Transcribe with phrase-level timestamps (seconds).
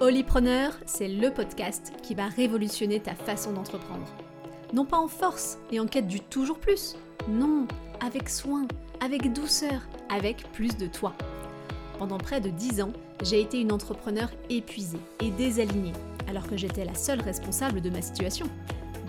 [0.00, 4.06] Holypreneur, c'est le podcast qui va révolutionner ta façon d'entreprendre.
[4.72, 6.94] Non pas en force et en quête du toujours plus,
[7.28, 7.66] non,
[7.98, 8.68] avec soin,
[9.00, 11.14] avec douceur, avec plus de toi.
[11.98, 12.92] Pendant près de 10 ans,
[13.24, 15.94] j'ai été une entrepreneur épuisée et désalignée,
[16.28, 18.46] alors que j'étais la seule responsable de ma situation.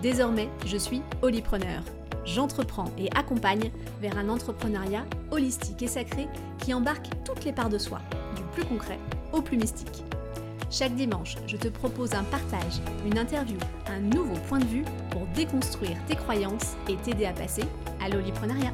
[0.02, 1.84] Désormais, je suis Holypreneur.
[2.24, 3.70] J'entreprends et accompagne
[4.00, 6.26] vers un entrepreneuriat holistique et sacré
[6.58, 8.00] qui embarque toutes les parts de soi,
[8.34, 8.98] du plus concret
[9.32, 10.02] au plus mystique.
[10.72, 15.26] Chaque dimanche, je te propose un partage, une interview, un nouveau point de vue pour
[15.34, 17.64] déconstruire tes croyances et t'aider à passer
[18.00, 18.72] à l'oliprenariat.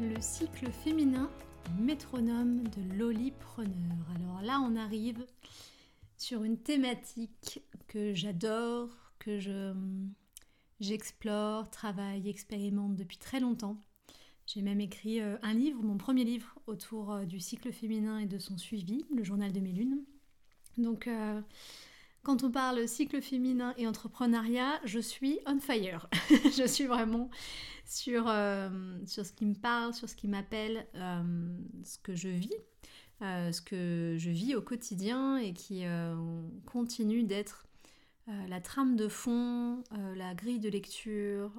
[0.00, 1.28] Le cycle féminin
[1.80, 4.06] métronome de l'olipreneur.
[4.14, 5.26] Alors là, on arrive
[6.16, 9.74] sur une thématique que j'adore, que je
[10.78, 13.82] j'explore, travaille, expérimente depuis très longtemps
[14.46, 18.26] j'ai même écrit euh, un livre, mon premier livre, autour euh, du cycle féminin et
[18.26, 20.04] de son suivi, le journal de mes lunes.
[20.76, 21.40] Donc, euh,
[22.22, 26.08] quand on parle cycle féminin et entrepreneuriat, je suis on fire.
[26.30, 27.30] je suis vraiment
[27.86, 28.24] sur,
[29.06, 32.54] sur ce qui me parle, sur ce qui m'appelle, ce que je vis,
[33.20, 35.84] ce que je vis au quotidien et qui
[36.64, 37.66] continue d'être
[38.26, 39.84] la trame de fond,
[40.16, 41.52] la grille de lecture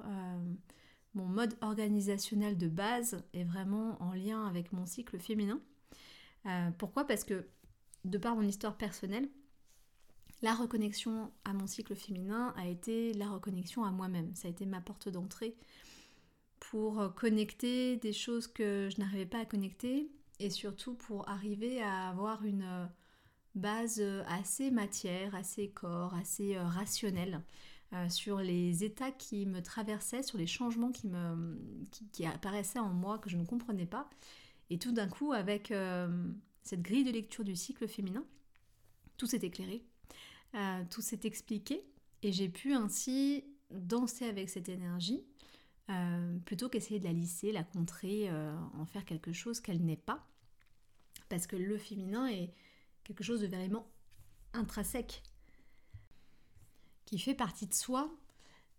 [1.16, 5.60] mon mode organisationnel de base est vraiment en lien avec mon cycle féminin.
[6.46, 7.06] Euh, pourquoi?
[7.06, 7.46] Parce que
[8.04, 9.28] de par mon histoire personnelle,
[10.42, 14.34] la reconnexion à mon cycle féminin a été la reconnexion à moi-même.
[14.34, 15.56] Ça a été ma porte d'entrée
[16.60, 22.08] pour connecter des choses que je n'arrivais pas à connecter et surtout pour arriver à
[22.08, 22.88] avoir une
[23.56, 27.42] base assez matière, assez corps, assez euh, rationnelle
[27.92, 31.56] euh, sur les états qui me traversaient, sur les changements qui, me,
[32.12, 34.10] qui, apparaissaient en moi que je ne comprenais pas.
[34.70, 36.28] Et tout d'un coup, avec euh,
[36.64, 38.24] cette grille de lecture du cycle féminin,
[39.16, 39.84] tout s'est éclairé,
[40.56, 41.84] euh, tout s'est expliqué,
[42.22, 45.24] et j'ai pu ainsi danser avec cette énergie,
[46.44, 48.28] plutôt qu'essayer de la lisser, la contrer,
[48.74, 50.26] en faire quelque chose qu'elle n'est pas.
[51.28, 52.52] Parce que le féminin est
[53.04, 53.88] quelque chose de vraiment
[54.52, 55.22] intrinsèque
[57.06, 58.14] qui fait partie de soi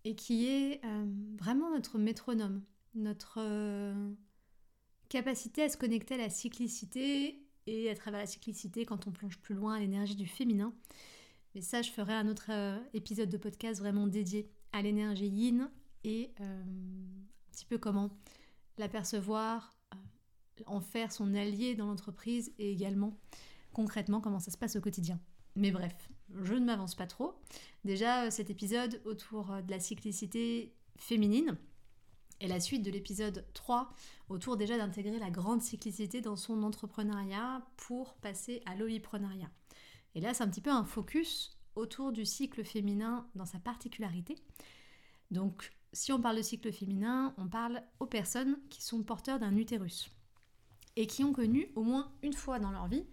[0.04, 1.06] et qui est euh,
[1.38, 2.62] vraiment notre métronome,
[2.94, 4.12] notre euh,
[5.08, 9.38] capacité à se connecter à la cyclicité et à travers la cyclicité quand on plonge
[9.38, 10.72] plus loin à l'énergie du féminin.
[11.54, 15.70] Mais ça, je ferai un autre euh, épisode de podcast vraiment dédié à l'énergie yin
[16.04, 16.62] et un
[17.50, 18.10] petit peu comment
[18.76, 19.74] l'apercevoir,
[20.66, 23.18] en faire son allié dans l'entreprise et également
[23.72, 25.18] concrètement comment ça se passe au quotidien.
[25.56, 26.10] Mais bref,
[26.42, 27.34] je ne m'avance pas trop.
[27.84, 31.56] Déjà, euh, cet épisode autour euh, de la cyclicité féminine
[32.40, 33.92] et la suite de l'épisode 3
[34.28, 39.50] autour déjà d'intégrer la grande cyclicité dans son entrepreneuriat pour passer à l'oliprenariat.
[40.14, 44.36] Et là, c'est un petit peu un focus autour du cycle féminin dans sa particularité.
[45.30, 49.56] Donc, si on parle de cycle féminin, on parle aux personnes qui sont porteurs d'un
[49.56, 50.10] utérus
[50.96, 53.04] et qui ont connu au moins une fois dans leur vie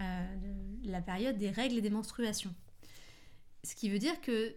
[0.00, 0.36] euh,
[0.84, 2.54] la période des règles et des menstruations.
[3.64, 4.54] Ce qui veut dire que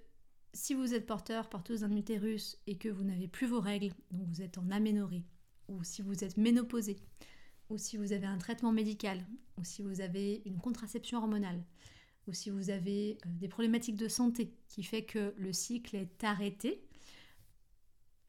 [0.53, 4.27] si vous êtes porteur, porteuse d'un utérus et que vous n'avez plus vos règles, donc
[4.27, 5.23] vous êtes en aménorrhée,
[5.69, 6.97] ou si vous êtes ménopausée,
[7.69, 9.25] ou si vous avez un traitement médical,
[9.57, 11.63] ou si vous avez une contraception hormonale,
[12.27, 16.23] ou si vous avez euh, des problématiques de santé qui fait que le cycle est
[16.25, 16.83] arrêté,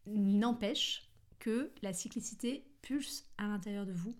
[0.06, 4.14] n'empêche que la cyclicité pulse à l'intérieur de vous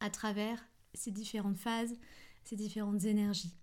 [0.00, 1.96] à travers ces différentes phases,
[2.44, 3.54] ces différentes énergies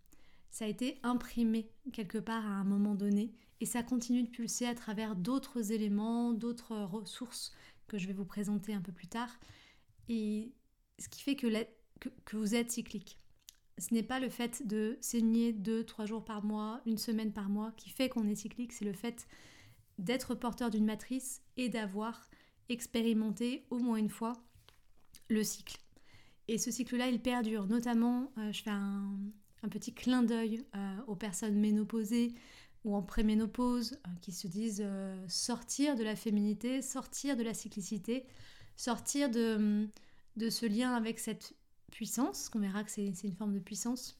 [0.55, 4.65] ça a été imprimé quelque part à un moment donné et ça continue de pulser
[4.65, 7.53] à travers d'autres éléments, d'autres ressources
[7.87, 9.37] que je vais vous présenter un peu plus tard.
[10.07, 10.53] Et
[10.97, 11.47] ce qui fait que,
[12.23, 13.19] que, vous êtes cyclique.
[13.79, 17.49] Ce n'est pas le fait de saigner deux, trois jours par mois, une semaine par
[17.49, 19.27] mois qui fait qu'on est cyclique, c'est le fait
[19.99, 22.29] d'être porteur d'une matrice et d'avoir
[22.69, 24.31] expérimenté au moins une fois
[25.27, 25.81] le cycle.
[26.47, 27.67] Et ce cycle-là, il perdure.
[27.67, 29.17] Notamment, euh, je fais un,
[29.65, 32.35] un petit clin d'œil euh, aux personnes ménopausées
[32.83, 37.55] ou en préménopause euh, qui se disent euh, sortir de la féminité, sortir de la
[37.55, 38.27] cyclicité,
[38.75, 39.87] sortir de,
[40.37, 41.55] de ce lien avec cette
[41.91, 44.19] puissance, qu'on verra que c'est une forme de puissance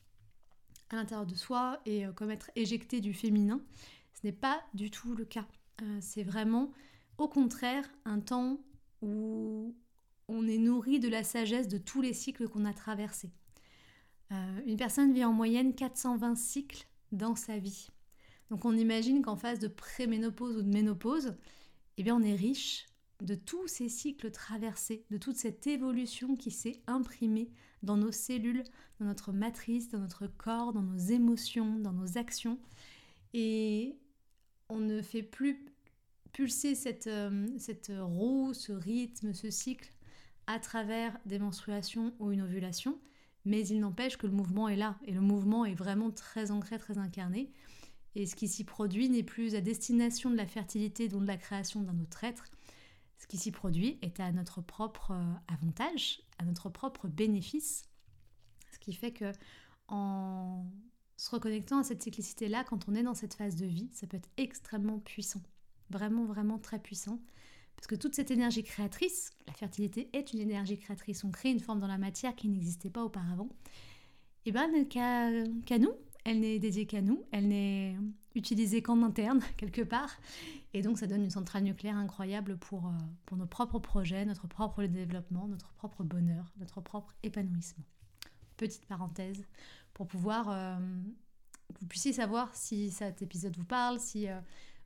[0.90, 3.62] à l'intérieur de soi et comme être éjecté du féminin.
[4.14, 5.46] Ce n'est pas du tout le cas.
[6.00, 6.72] c'est vraiment
[7.18, 8.60] au contraire un temps
[9.02, 9.76] où
[10.28, 13.32] on est nourri de la sagesse de tous les cycles qu'on a traversés.
[14.32, 17.88] Euh, une personne vit en moyenne 420 cycles dans sa vie.
[18.50, 21.36] Donc on imagine qu'en phase de préménopause ou de ménopause,
[21.98, 22.88] eh bien on est riche
[23.22, 27.50] de tous ces cycles traversés, de toute cette évolution qui s'est imprimée
[27.82, 28.64] dans nos cellules,
[29.00, 32.60] dans notre matrice, dans notre corps, dans nos émotions, dans nos actions.
[33.34, 33.98] Et
[34.70, 35.66] on ne fait plus
[36.34, 39.92] pulser cette, euh, cette roue, ce rythme, ce cycle
[40.48, 43.00] à travers des menstruations ou une ovulation,
[43.46, 46.78] mais il n'empêche que le mouvement est là, et le mouvement est vraiment très ancré,
[46.78, 47.52] très incarné.
[48.16, 51.38] Et ce qui s'y produit n'est plus à destination de la fertilité, dont de la
[51.38, 52.46] création d'un autre être.
[53.18, 57.84] Ce qui s'y produit est à notre propre euh, avantage, à notre propre bénéfice.
[58.72, 59.32] Ce qui fait que
[59.88, 60.66] en
[61.18, 64.18] se reconnectant à cette cyclicité-là, quand on est dans cette phase de vie, ça peut
[64.18, 65.42] être extrêmement puissant.
[65.90, 67.20] Vraiment, vraiment très puissant.
[67.76, 71.24] Parce que toute cette énergie créatrice, la fertilité est une énergie créatrice.
[71.24, 73.50] On crée une forme dans la matière qui n'existait pas auparavant.
[74.46, 75.94] Et bien, qu'à nous,
[76.24, 77.98] elle n'est dédiée qu'à nous, elle n'est
[78.36, 80.18] utilisée qu'en interne, quelque part.
[80.74, 82.92] Et donc ça donne une centrale nucléaire incroyable pour, euh,
[83.26, 87.86] pour nos propres projets, notre propre développement, notre propre bonheur, notre propre épanouissement.
[88.58, 89.46] Petite parenthèse
[89.94, 90.78] pour pouvoir euh,
[91.74, 94.40] que vous puissiez savoir si cet épisode vous parle, si euh,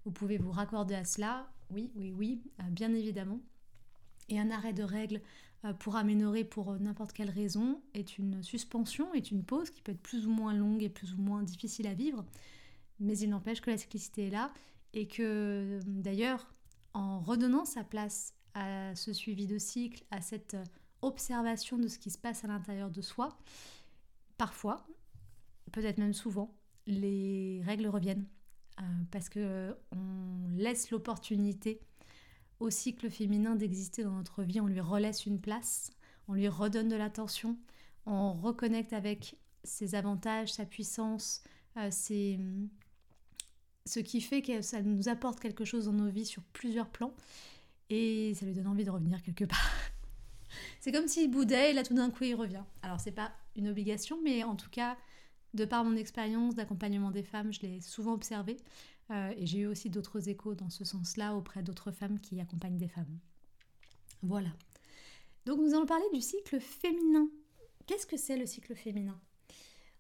[0.06, 1.50] vous pouvez vous raccorder à cela.
[1.72, 3.40] Oui, oui, oui, bien évidemment.
[4.30, 5.22] Et un arrêt de règles
[5.66, 9.82] euh, pour améliorer pour euh, n'importe quelle raison est une suspension, est une pause qui
[9.82, 12.26] peut être plus ou moins longue et plus ou moins difficile à vivre,
[13.02, 14.54] mais il n'empêche que la cyclicité est là
[14.94, 16.54] et que d'ailleurs
[16.94, 20.64] en redonnant sa place à ce suivi de cycle, à cette euh,
[21.02, 23.38] observation de ce qui se passe à l'intérieur de soi,
[24.38, 24.88] parfois,
[25.74, 26.56] peut-être même souvent,
[26.88, 28.26] les règles reviennent
[29.12, 31.82] parce que on laisse l'opportunité
[32.60, 35.92] au cycle féminin d'exister dans notre vie, on lui relaisse une place,
[36.28, 37.58] on lui redonne de l'attention,
[38.06, 41.42] on reconnecte avec ses avantages, sa puissance,
[41.78, 42.38] euh, ce
[44.00, 47.14] qui fait que ça nous apporte quelque chose dans nos vies sur plusieurs plans
[47.90, 49.72] et ça lui donne envie de revenir quelque part.
[50.80, 52.64] c'est comme s'il boudait et là tout d'un coup il revient.
[52.82, 54.98] Alors c'est pas une obligation, mais en tout cas,
[55.54, 58.58] de par mon expérience d'accompagnement des femmes, je l'ai souvent observé.
[59.12, 62.78] Euh, et j'ai eu aussi d'autres échos dans ce sens-là auprès d'autres femmes qui accompagnent
[62.78, 63.20] des femmes.
[64.22, 64.50] Voilà.
[65.46, 67.28] Donc nous allons parler du cycle féminin.
[67.88, 69.20] Qu'est-ce que c'est le cycle féminin?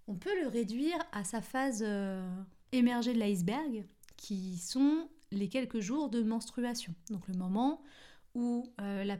[0.07, 2.27] On peut le réduire à sa phase euh,
[2.71, 3.85] émergée de l'iceberg,
[4.17, 6.93] qui sont les quelques jours de menstruation.
[7.09, 7.81] Donc le moment
[8.35, 9.17] où euh, la,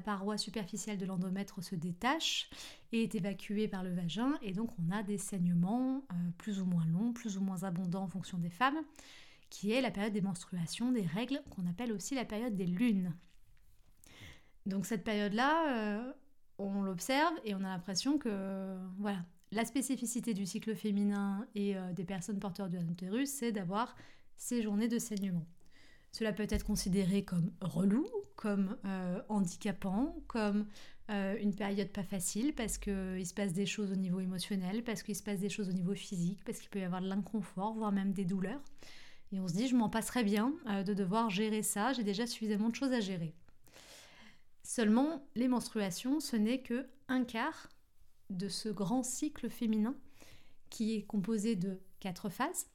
[0.00, 2.50] paroi superficielle de l'endomètre se détache
[2.92, 6.02] et est évacuée par le vagin, et donc on a des saignements
[6.38, 8.78] plus ou moins longs, plus ou moins abondants en fonction des femmes,
[9.48, 13.14] qui est la période des menstruations, des règles, qu'on appelle aussi la période des lunes.
[14.66, 16.12] Donc cette période-là, euh,
[16.58, 21.92] on l'observe et on a l'impression que voilà, la spécificité du cycle féminin et euh,
[21.92, 23.96] des personnes porteurs du utérus, c'est d'avoir
[24.36, 25.46] ces journées de saignement.
[26.12, 28.06] Cela peut être considéré comme relou,
[28.36, 30.66] comme euh, handicapant, comme
[31.42, 35.14] une période pas facile parce qu'il se passe des choses au niveau émotionnel, parce qu'il
[35.14, 37.92] se passe des choses au niveau physique, parce qu'il peut y avoir de l'inconfort, voire
[37.92, 38.62] même des douleurs.
[39.32, 42.26] Et on se dit, je m'en passerais bien euh, de devoir gérer ça, j'ai déjà
[42.26, 43.34] suffisamment de choses à gérer.
[44.62, 47.68] Seulement, les menstruations, ce n'est que un quart
[48.30, 49.94] de ce grand cycle féminin
[50.70, 52.66] qui est composé de quatre phases,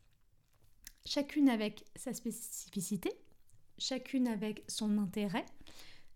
[1.06, 3.12] chacune avec sa spécificité,
[3.78, 5.46] chacune avec son intérêt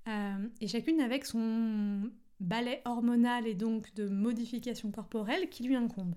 [0.08, 6.16] euh, et chacune avec son balai hormonal et donc de modification corporelle qui lui incombe.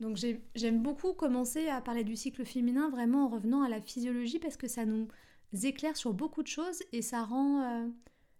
[0.00, 0.18] Donc
[0.54, 4.56] j'aime beaucoup commencer à parler du cycle féminin vraiment en revenant à la physiologie parce
[4.56, 5.08] que ça nous
[5.62, 7.88] éclaire sur beaucoup de choses et ça rend, euh,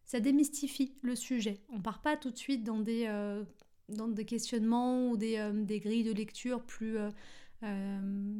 [0.04, 1.60] ça démystifie le sujet.
[1.68, 3.44] On part pas tout de suite dans des, euh,
[3.88, 6.96] dans des questionnements ou des, des, grilles de lecture plus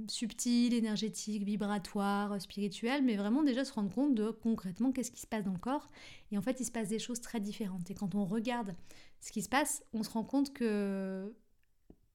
[0.09, 5.26] subtiles, énergétiques, vibratoires, spirituelles, mais vraiment déjà se rendre compte de concrètement qu'est-ce qui se
[5.26, 5.87] passe dans le corps.
[6.31, 7.91] Et en fait, il se passe des choses très différentes.
[7.91, 8.75] Et quand on regarde
[9.21, 11.33] ce qui se passe, on se rend compte que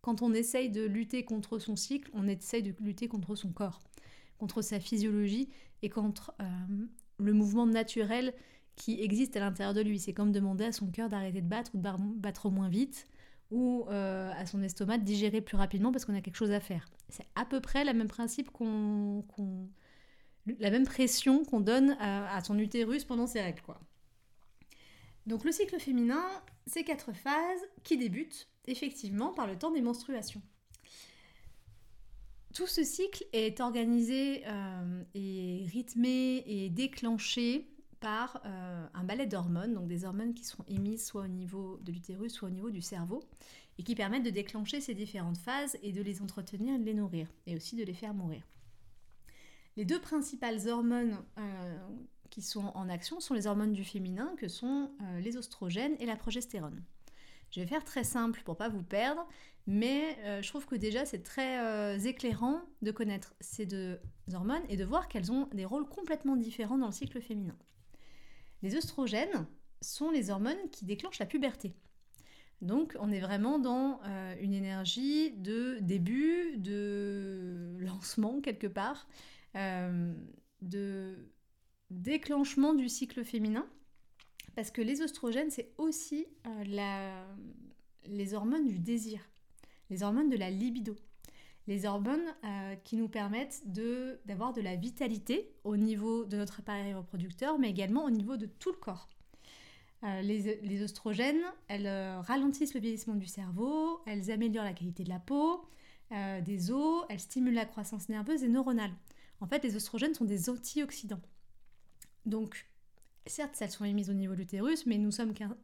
[0.02, 3.80] quand on essaye de lutter contre son cycle, on essaye de lutter contre son corps,
[4.38, 5.50] contre sa physiologie
[5.82, 6.46] et contre euh,
[7.20, 8.34] le mouvement naturel
[8.76, 10.00] qui existe à l'intérieur de lui.
[10.00, 13.08] C'est comme demander à son cœur d'arrêter de battre ou de battre moins vite
[13.52, 16.60] ou euh, à son estomac de digérer plus rapidement parce qu'on a quelque chose à
[16.60, 16.88] faire.
[17.10, 19.70] C'est à peu près la même pression qu'on
[21.60, 23.62] donne à, son utérus pendant ses règles.
[23.62, 23.80] Quoi.
[25.26, 26.26] Donc le cycle féminin,
[26.66, 30.42] c'est quatre phases qui débutent effectivement par le temps des menstruations.
[32.54, 39.74] Tout ce cycle est organisé euh, et rythmé et déclenché par euh, un balai d'hormones,
[39.74, 42.82] donc des hormones qui sont émises soit au niveau de l'utérus, soit au niveau du
[42.82, 43.24] cerveau,
[43.78, 46.94] et qui permettent de déclencher ces différentes phases et de les entretenir et de les
[46.94, 48.42] nourrir, et aussi de les faire mourir.
[49.76, 51.78] Les deux principales hormones euh,
[52.30, 56.16] qui sont en action sont les hormones du féminin, que sont les oestrogènes et la
[56.16, 56.84] progestérone.
[57.52, 59.26] Je vais faire très simple pour pas vous perdre,
[59.68, 64.00] mais je trouve que déjà c'est très éclairant de connaître ces deux
[64.34, 67.56] hormones et de voir qu'elles ont des rôles complètement différents dans le cycle féminin.
[68.64, 69.46] Les œstrogènes
[69.82, 71.76] sont les hormones qui déclenchent la puberté.
[72.62, 79.08] Donc on est vraiment dans euh, une énergie de début, de lancement quelque part,
[79.56, 80.14] euh,
[80.62, 81.16] de
[81.92, 83.68] déclenchement du cycle féminin,
[84.56, 87.24] parce que les oestrogènes, c'est aussi euh,
[88.06, 89.22] les hormones du désir,
[89.92, 90.96] les hormones de la libido,
[91.68, 92.34] les hormones
[92.86, 93.62] qui nous permettent
[94.26, 98.46] d'avoir de, la vitalité au niveau de notre appareil reproducteur, mais également au niveau de
[98.46, 99.10] tout le corps.
[100.04, 105.04] Euh, les, les, oestrogènes, elles euh, ralentissent le vieillissement du cerveau, elles améliorent la qualité
[105.04, 105.66] de la peau,
[106.12, 108.92] euh, des os, elles stimulent la croissance nerveuse et neuronale.
[109.42, 111.22] En fait, les oestrogènes sont des antioxydants.
[112.28, 112.68] Donc,
[113.26, 115.56] certes, elles sont émises au niveau de l'utérus, mais nous sommes qu'un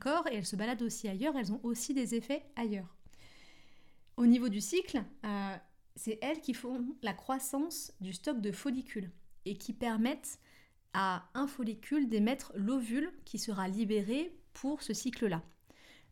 [0.00, 2.96] corps et elles se baladent aussi ailleurs, elles ont aussi des effets ailleurs.
[4.16, 5.02] Au niveau du cycle,
[5.96, 9.10] c'est elles qui font la croissance du stock de follicules
[9.46, 10.38] et qui permettent
[10.94, 15.42] à un follicule d'émettre l'ovule qui sera libéré pour ce cycle-là.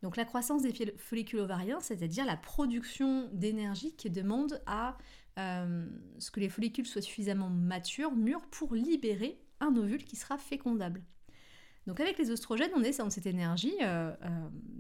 [0.02, 4.96] Donc la croissance des follicules ovariens, c'est-à-dire la production d'énergie qui demande à
[5.38, 5.86] euh,
[6.18, 11.02] ce que les follicules soient suffisamment matures, mûrs, pour libérer un ovule qui sera fécondable.
[11.86, 14.28] Donc avec les oestrogènes, on est dans cette énergie euh, euh,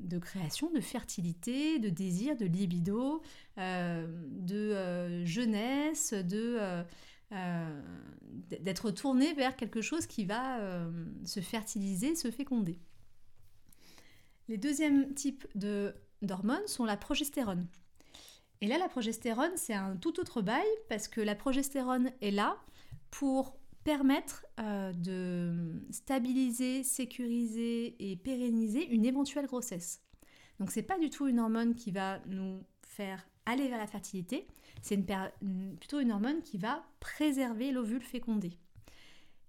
[0.04, 3.22] de création, de fertilité, de désir, de libido,
[3.56, 6.84] de jeunesse, de
[7.32, 7.82] euh,
[8.60, 10.90] d'être tourné vers quelque chose qui va euh,
[11.24, 12.78] se fertiliser, se féconder.
[14.48, 15.46] Les deuxièmes types
[16.22, 17.68] d'hormones sont la progestérone.
[18.60, 22.56] Et là, la progestérone, c'est un tout autre bail parce que la progestérone est là
[23.10, 30.02] pour permettre euh, de stabiliser, sécuriser et pérenniser une éventuelle grossesse.
[30.58, 34.46] Donc c'est pas du tout une hormone qui va nous faire aller vers la fertilité,
[34.82, 34.98] c'est
[35.78, 38.52] plutôt une hormone qui va préserver l'ovule fécondé.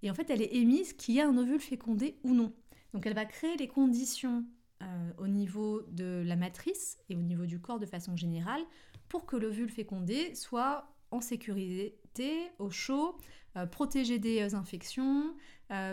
[0.03, 2.53] Et en fait, elle est émise qu'il y a un ovule fécondé ou non.
[2.93, 4.45] Donc elle va créer les conditions
[4.81, 8.61] euh, au niveau de la matrice et au niveau du corps de façon générale
[9.09, 13.17] pour que l'ovule fécondé soit en sécurité, au chaud,
[13.57, 15.35] euh, protégé des euh, infections,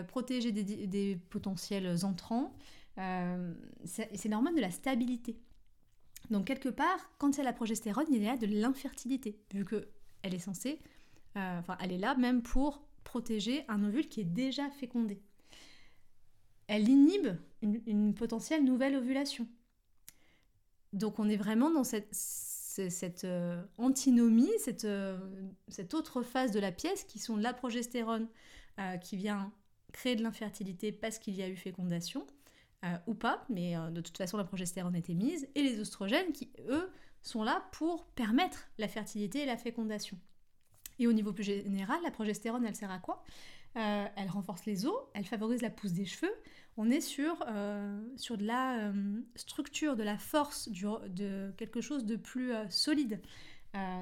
[0.09, 2.53] protégé des, des, potentiels entrants.
[3.85, 5.39] c'est l'hormone de la stabilité.
[6.29, 9.65] Donc quelque part, quand il y a la progestérone, il y a de l'infertilité, vu
[9.65, 10.79] qu'elle est censée,
[11.37, 15.21] euh, enfin elle est là même pour protéger un ovule qui est déjà fécondé.
[16.67, 17.29] Elle inhibe
[17.61, 19.47] une, potentielle nouvelle ovulation.
[20.93, 24.51] Donc on est vraiment dans cette, euh, antinomie,
[24.83, 25.19] euh,
[25.67, 28.27] cette, autre phase de la pièce qui sont la progestérone
[29.01, 29.51] qui vient
[29.91, 32.25] créer de l'infertilité parce qu'il y a eu fécondation,
[32.85, 36.31] euh, ou pas, mais euh, de toute façon la progestérone est émise, et les oestrogènes
[36.31, 36.89] qui, eux,
[37.21, 40.17] sont là pour permettre la fertilité et la fécondation.
[40.97, 43.23] Et au niveau plus général, la progestérone, elle sert à quoi?
[43.75, 46.33] Euh, Elle renforce les os, elle favorise la pousse des cheveux.
[46.77, 47.45] On est sur,
[48.15, 48.93] sur de la
[49.35, 53.21] structure, de la force, de quelque chose de plus solide.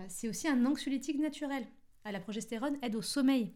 [0.10, 1.66] c'est aussi un anxiolytique naturel.
[2.06, 3.52] La progestérone aide au sommeil.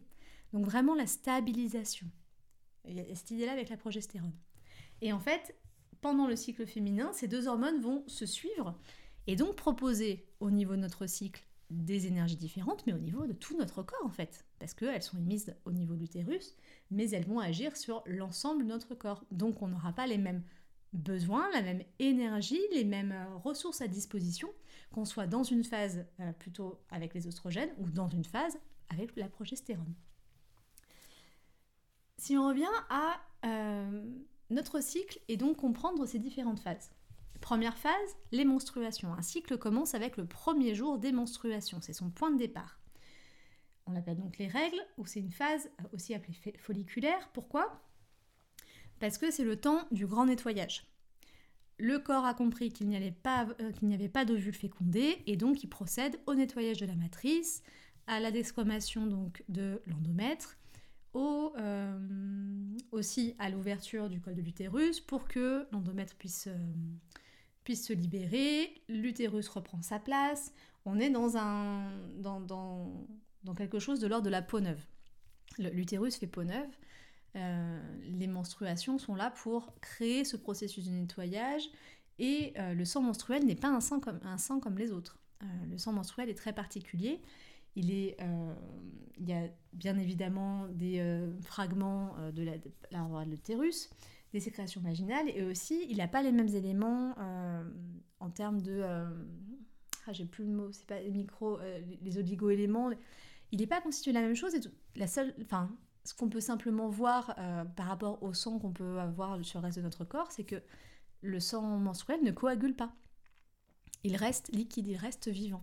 [0.52, 2.08] Donc vraiment la stabilisation.
[2.84, 4.32] Il y a cette idée-là avec la progestérone.
[5.02, 5.54] Et en fait,
[6.00, 8.78] pendant le cycle féminin, ces deux hormones vont se suivre
[9.26, 13.32] et donc proposer au niveau de notre cycle des énergies différentes, mais au niveau de
[13.32, 16.54] tout notre corps en fait, parce qu'elles sont émises au niveau de l'utérus,
[16.90, 19.24] mais elles vont agir sur l'ensemble de notre corps.
[19.30, 20.42] Donc on n'aura pas les mêmes
[20.92, 24.50] besoins, la même énergie, les mêmes euh, ressources à disposition,
[24.92, 28.58] qu'on soit dans une phase euh, plutôt avec les oestrogènes ou dans une phase
[28.90, 29.94] avec la progestérone.
[32.18, 33.16] Si on revient à
[33.46, 34.04] euh,
[34.52, 36.90] notre cycle est donc comprendre ces différentes phases.
[37.40, 39.12] Première phase, les menstruations.
[39.12, 42.78] Un cycle commence avec le premier jour des menstruations, c'est son point de départ.
[43.86, 47.30] On appelle donc les règles, ou c'est une phase aussi appelée folliculaire.
[47.32, 47.82] Pourquoi?
[49.00, 50.86] Parce que c'est le temps du grand nettoyage.
[51.78, 55.68] Le corps a compris qu'il n'y avait pas, euh, pas d'ovules fécondés et donc il
[55.68, 57.64] procède au nettoyage de la matrice,
[58.06, 60.58] à la desquamation donc de l'endomètre
[61.14, 61.98] euh,
[62.90, 66.56] aussi à l'ouverture du col de l'utérus pour que l'endomètre puisse, euh,
[67.64, 70.52] puisse se libérer, l'utérus reprend sa place,
[70.84, 73.06] on est dans, un, dans, dans,
[73.44, 74.84] dans quelque chose de l'ordre de la peau neuve.
[75.58, 76.70] L'utérus fait peau neuve,
[77.36, 81.64] euh, les menstruations sont là pour créer ce processus de nettoyage
[82.18, 85.18] et le sang menstruel n'est pas un sang comme, un sang comme les autres.
[85.68, 87.20] le sang menstruel est très particulier
[87.76, 88.16] il, est,
[89.18, 91.02] il y a bien évidemment des
[91.42, 93.90] fragments de la, de de l'utérus,
[94.32, 97.14] des sécrétions vaginales, et aussi il n'a pas les mêmes éléments
[98.20, 98.82] en termes de...
[98.82, 101.58] ah, j'ai plus le mot, c'est pas les micro,
[102.02, 102.90] les oligo-éléments.
[103.50, 104.54] Il n'est pas constitué de la même chose,
[104.96, 105.70] la seule, enfin,
[106.04, 107.36] ce qu'on peut simplement voir
[107.76, 110.62] par rapport au sang qu'on peut avoir sur le reste de notre corps, c'est que
[111.20, 112.92] le sang menstruel ne coagule pas.
[114.04, 115.62] Il reste liquide, il reste vivant.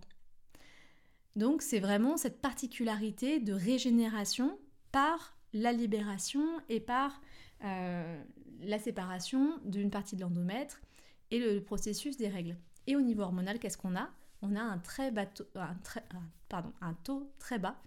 [1.36, 4.58] Donc c'est vraiment cette particularité de régénération
[4.92, 7.20] par la libération et par
[7.64, 8.22] euh,
[8.60, 10.80] la séparation d'une partie de l'endomètre
[11.30, 12.56] et le processus des règles.
[12.86, 14.10] Et au niveau hormonal, qu'est-ce qu'on a?
[14.42, 15.12] On a un, très
[15.54, 15.76] un,
[16.48, 17.80] pardon, un taux très bas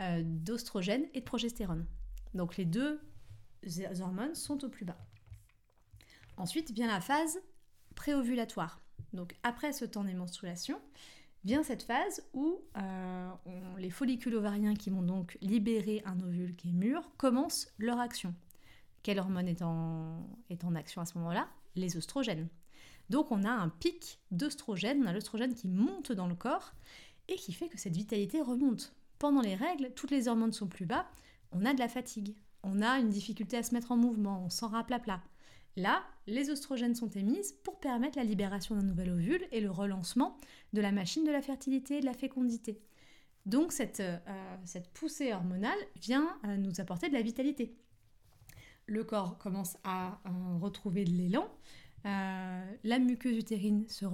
[0.00, 1.86] euh, d'ostrogène et de progestérone.
[2.34, 3.00] Donc les deux
[4.00, 4.98] hormones sont au plus bas.
[6.36, 7.40] Ensuite vient la phase
[7.94, 8.80] préovulatoire.
[9.12, 10.80] Donc après ce temps des menstruations,
[11.46, 13.30] vient cette phase où euh,
[13.78, 18.34] les follicules ovariens qui vont donc libérer un ovule qui est mûr commencent leur action.
[19.04, 21.48] Quelle hormone est en, action à ce moment-là?
[21.76, 22.48] Les oestrogènes.
[23.10, 26.72] Donc on a un pic d'oestrogène, on a l'oestrogène qui monte dans le corps
[27.28, 28.92] et qui fait que cette vitalité remonte.
[29.20, 31.06] Pendant les règles, toutes les hormones sont plus bas,
[31.52, 32.34] on a de la fatigue,
[32.64, 35.22] on a une difficulté à se mettre en mouvement, on s'en plat.
[35.76, 40.38] Là, les oestrogènes sont émises pour permettre la libération d'un nouvel ovule et le relancement
[40.72, 42.80] de la machine de la fertilité et de la fécondité.
[43.44, 44.18] Donc cette, euh,
[44.94, 47.76] poussée hormonale vient euh, nous apporter de la vitalité.
[48.86, 51.48] Le corps commence à euh, retrouver de l'élan,
[52.04, 54.04] la muqueuse utérine se,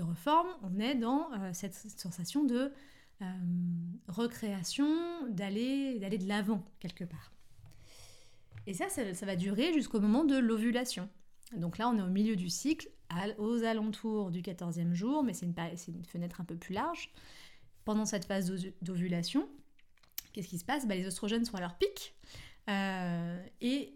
[0.00, 2.70] reforme, on est dans cette sensation de
[4.06, 4.86] recréation,
[5.30, 7.32] d'aller de l'avant quelque part.
[8.68, 11.08] Et ça, ça, va durer jusqu'au moment de l'ovulation.
[11.56, 12.90] Donc là, on est au milieu du cycle,
[13.38, 17.10] aux alentours du 14e jour, mais c'est une, fenêtre un peu plus large.
[17.86, 19.48] Pendant cette phase d'ovulation,
[20.34, 20.86] qu'est-ce qui se passe?
[20.86, 22.14] Bah, Les oestrogènes sont à leur pic.
[22.68, 23.94] Euh, et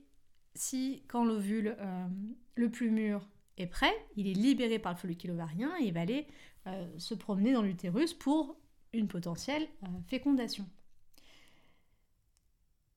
[0.55, 2.07] si, quand l'ovule euh,
[2.55, 6.01] le plus mûr est prêt, il est libéré par le follicule ovarien et il va
[6.01, 6.27] aller
[6.67, 8.57] euh, se promener dans l'utérus pour
[8.95, 9.69] une potentielle
[10.09, 10.67] fécondation.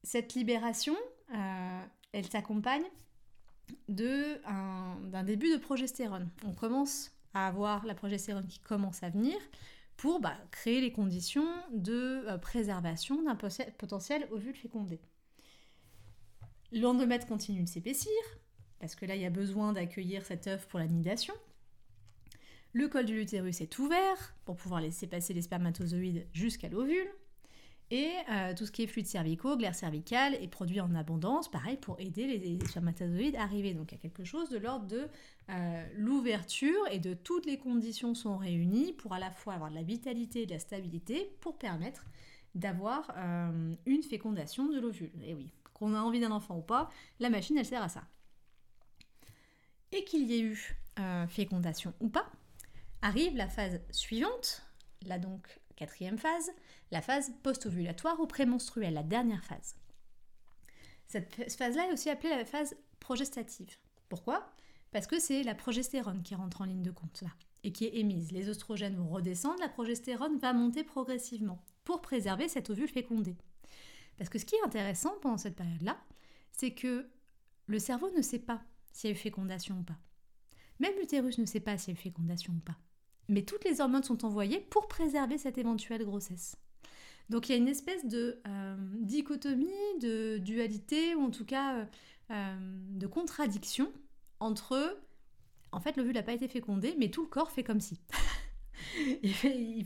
[0.04, 0.96] Cette libération,
[1.32, 2.86] elle s'accompagne
[3.88, 6.30] d'un début de progestérone.
[6.46, 9.36] On commence à avoir la progestérone qui commence à venir
[9.98, 15.00] pour bah, créer les conditions de euh, préservation d'un potentiel ovule fécondé.
[16.72, 18.12] L'endomètre continue de s'épaissir,
[18.80, 21.34] parce que là, il y a besoin d'accueillir cet œuf pour la nidation.
[22.74, 27.08] Le col de l'utérus est ouvert pour pouvoir laisser passer les spermatozoïdes jusqu'à l'ovule.
[27.92, 31.78] Et euh, tout ce qui est fluide cervicaux, glaire cervicale est produit en abondance, pareil,
[31.78, 33.74] pour aider les, spermatozoïdes à arriver.
[33.74, 35.08] Donc il y a quelque chose de l'ordre de
[35.52, 39.76] euh, l'ouverture et de toutes les conditions sont réunies pour à la fois avoir de
[39.76, 42.06] la vitalité et de la stabilité pour permettre
[42.56, 45.12] d'avoir euh, une fécondation de l'ovule.
[45.24, 48.04] Et oui, qu'on a envie d'un enfant ou pas, la machine elle sert à ça.
[49.92, 50.76] Et qu'il y ait eu
[51.28, 52.32] fécondation ou pas,
[53.02, 54.64] arrive la phase suivante,
[55.06, 56.52] là donc quatrième phase,
[56.92, 59.76] la phase post-ovulatoire ou prémenstruelle, la dernière phase.
[61.08, 63.78] Cette phase-là est aussi appelée la phase progestative.
[64.10, 64.52] Pourquoi?
[64.92, 67.30] Parce que c'est la progestérone qui rentre en ligne de compte là
[67.64, 68.32] et qui est émise.
[68.32, 73.36] Les oestrogènes vont redescendre, la progestérone va monter progressivement pour préserver cet ovule fécondé.
[74.18, 76.00] Parce que ce qui est intéressant pendant cette période-là,
[76.52, 77.10] c'est que
[77.68, 78.62] le cerveau ne sait pas
[78.94, 79.98] s'il y a eu fécondation ou pas.
[80.80, 82.78] Même l'utérus ne sait pas s'il y a eu fécondation ou pas.
[83.30, 86.58] Mais toutes les hormones sont envoyées pour préserver cette éventuelle grossesse.
[87.30, 91.78] Donc il y a une espèce de euh, dichotomie, de dualité, ou en tout cas
[91.78, 91.86] euh,
[92.32, 92.56] euh,
[92.92, 93.92] de contradiction
[94.40, 95.00] entre,
[95.72, 98.00] en fait, l'ovule n'a pas été fécondé, mais tout le corps fait comme si.
[99.24, 99.82] il, fait, il,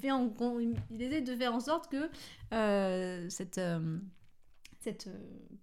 [1.01, 2.09] essaie de faire en sorte que
[3.29, 3.61] cette,
[4.79, 5.09] cette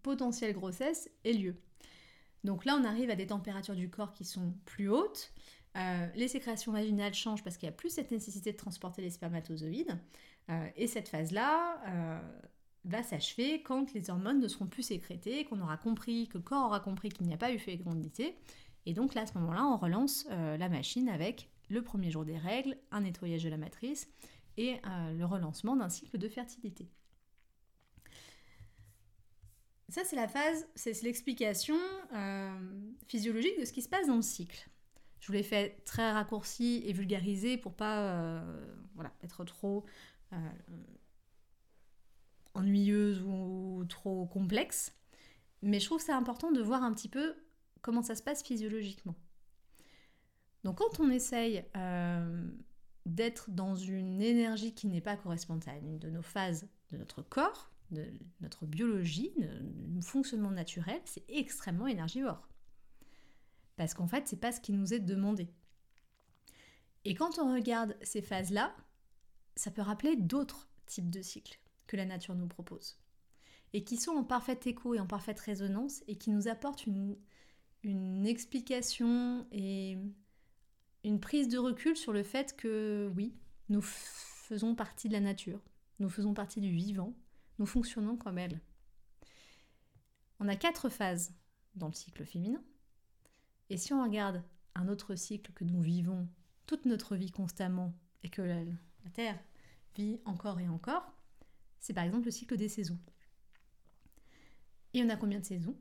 [0.02, 1.56] potentielle grossesse ait lieu.
[2.44, 5.32] Donc là, on arrive à des températures du corps qui sont plus hautes.
[6.14, 9.98] Les sécrétions vaginales changent parce qu'il y a plus cette nécessité de transporter les spermatozoïdes.
[10.50, 12.20] Euh, et cette phase-là euh,
[12.84, 16.66] va s'achever quand les hormones ne seront plus sécrétées, qu'on aura compris, que le corps
[16.66, 18.36] aura compris qu'il n'y a pas eu fécondité.
[18.86, 22.24] Et donc là, à ce moment-là, on relance euh, la machine avec le premier jour
[22.24, 24.08] des règles, un nettoyage de la matrice
[24.56, 24.80] et
[25.18, 26.88] le relancement d'un cycle de fertilité.
[29.90, 31.76] Ça, c'est la phase, c'est l'explication
[33.06, 34.70] physiologique de ce qui se passe dans le cycle.
[35.20, 38.42] Je vous l'ai fait très raccourci et vulgarisé pour pas
[38.94, 39.84] voilà, être trop
[40.32, 40.36] euh,
[42.54, 44.92] ennuyeuse ou, trop complexe.
[45.62, 47.34] Mais je trouve c'est important de voir un petit peu
[47.82, 49.14] comment ça se passe physiologiquement.
[50.64, 52.48] Donc quand on essaye euh,
[53.04, 57.22] d'être dans une énergie qui n'est pas correspondante à une de nos phases de notre
[57.22, 58.04] corps, de
[58.40, 59.48] notre biologie, de
[59.94, 62.48] notre fonctionnement naturel, c'est extrêmement énergivore.
[63.76, 65.48] Parce qu'en fait, c'est pas ce qui nous est demandé.
[67.04, 68.74] Et quand on regarde ces phases-là,
[69.54, 72.98] ça peut rappeler d'autres types de cycles que la nature nous propose.
[73.72, 77.16] Et qui sont en parfait écho et en parfaite résonance et qui nous apportent une,
[77.82, 79.98] une explication et
[81.04, 83.34] une prise de recul sur le fait que oui,
[83.68, 85.60] nous faisons partie de la nature,
[85.98, 87.14] nous faisons partie du vivant,
[87.58, 88.60] nous fonctionnons comme elle.
[90.40, 91.32] On a quatre phases
[91.74, 92.62] dans le cycle féminin.
[93.70, 94.42] Et si on regarde
[94.74, 96.28] un autre cycle que nous vivons
[96.66, 98.60] toute notre vie constamment et que la,
[99.14, 99.38] Terre
[99.94, 101.12] vit encore et encore,
[101.78, 102.98] c'est par exemple le cycle des saisons.
[104.94, 105.76] Et on a combien de saisons?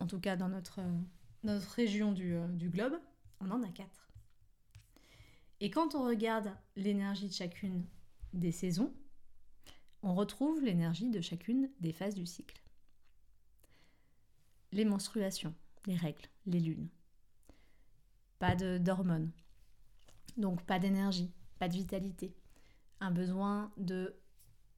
[0.00, 0.80] En tout cas, dans notre,
[1.44, 3.00] notre région du, euh, du globe,
[3.40, 4.10] on en a quatre.
[5.60, 7.84] Et quand on regarde l'énergie de chacune
[8.32, 8.92] des saisons,
[10.02, 12.62] on retrouve l'énergie de chacune des phases du cycle.
[14.72, 15.54] Les menstruations,
[15.86, 16.88] les règles, les lunes.
[18.38, 19.30] Pas d'hormones.
[20.36, 22.34] Donc pas d'énergie, pas de vitalité.
[23.00, 24.14] Un besoin de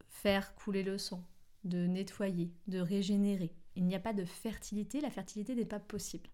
[0.09, 1.27] faire couler le sang,
[1.64, 3.55] de nettoyer, de régénérer.
[3.77, 6.31] Il n'y a pas de fertilité, la fertilité n'est pas possible.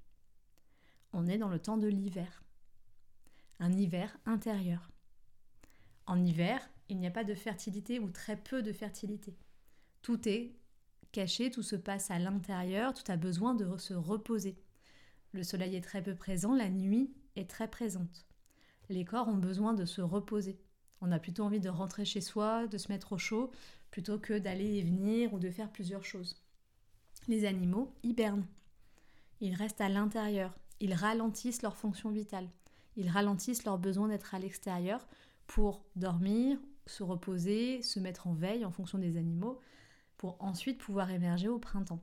[1.12, 2.42] On est dans le temps de l'hiver.
[3.58, 4.90] Un hiver intérieur.
[6.06, 9.36] En hiver, il n'y a pas de fertilité ou très peu de fertilité.
[10.02, 10.56] Tout est
[11.12, 14.56] caché, tout se passe à l'intérieur, tout a besoin de se reposer.
[15.36, 18.24] Le soleil est très peu présent, la nuit est très présente.
[18.88, 20.58] Les corps ont besoin de se reposer.
[21.02, 23.50] On a plutôt envie de rentrer chez soi, de se mettre au chaud,
[23.90, 26.42] plutôt que d'aller et venir ou de faire plusieurs choses.
[27.28, 28.46] Les animaux hibernent.
[29.42, 30.58] Ils restent à l'intérieur.
[30.80, 32.48] Ils ralentissent leur fonction vitale.
[32.96, 35.06] Ils ralentissent leur besoin d'être à l'extérieur
[35.46, 39.60] pour dormir se reposer, se mettre en veille en fonction des animaux,
[40.16, 42.00] pour ensuite pouvoir émerger au printemps.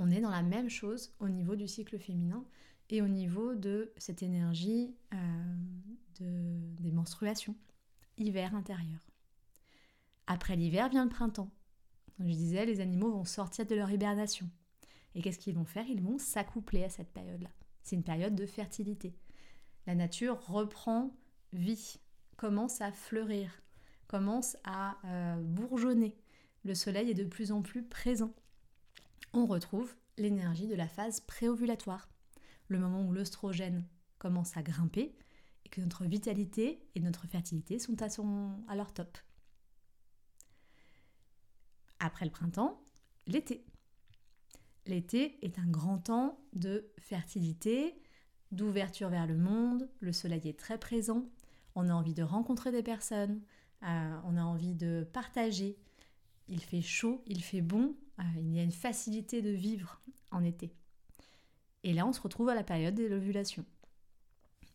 [0.00, 2.44] On est dans la même chose au niveau du cycle féminin
[2.88, 5.18] et au niveau de cette énergie euh,
[6.20, 7.56] des menstruations,
[8.16, 9.00] hiver intérieur.
[10.28, 11.50] Après l'hiver vient le printemps.
[12.20, 14.48] je disais, les animaux vont sortir de leur hibernation.
[15.16, 15.86] Et qu'est-ce qu'ils vont faire?
[15.88, 17.50] Ils vont s'accoupler à cette période-là.
[17.82, 19.16] C'est une période de fertilité.
[19.86, 21.12] La nature reprend
[21.52, 21.98] vie,
[22.36, 23.62] commence à fleurir,
[24.06, 26.16] commence à euh, bourgeonner.
[26.64, 28.32] Le soleil est de plus en plus présent.
[29.32, 32.08] On retrouve l'énergie de la phase préovulatoire,
[32.68, 33.84] le moment où l'œstrogène
[34.18, 35.14] commence à grimper
[35.64, 37.96] et que notre vitalité et notre fertilité sont
[38.68, 39.18] à, leur top.
[42.00, 42.80] Après le printemps,
[43.26, 43.64] l'été.
[44.86, 48.00] L'été est un grand temps de fertilité,
[48.52, 51.28] d'ouverture vers le monde, le soleil est très présent,
[51.74, 53.42] on a envie de rencontrer des personnes,
[53.82, 55.76] euh, on a envie de partager.
[56.48, 57.94] Il fait chaud, il fait bon,
[58.36, 60.00] il y a une facilité de vivre
[60.30, 60.74] en été.
[61.84, 63.64] Et là, on se retrouve à la période de l'ovulation.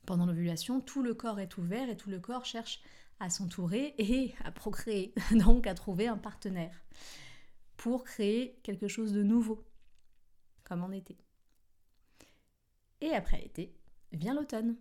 [0.05, 2.81] Pendant l'ovulation, tout le corps est ouvert et tout le corps cherche
[3.19, 6.83] à s'entourer et à procréer, donc à trouver un partenaire
[7.77, 9.63] pour créer quelque chose de nouveau,
[10.63, 11.17] comme en été.
[13.01, 13.75] Et après l'été,
[14.13, 14.77] vient l'automne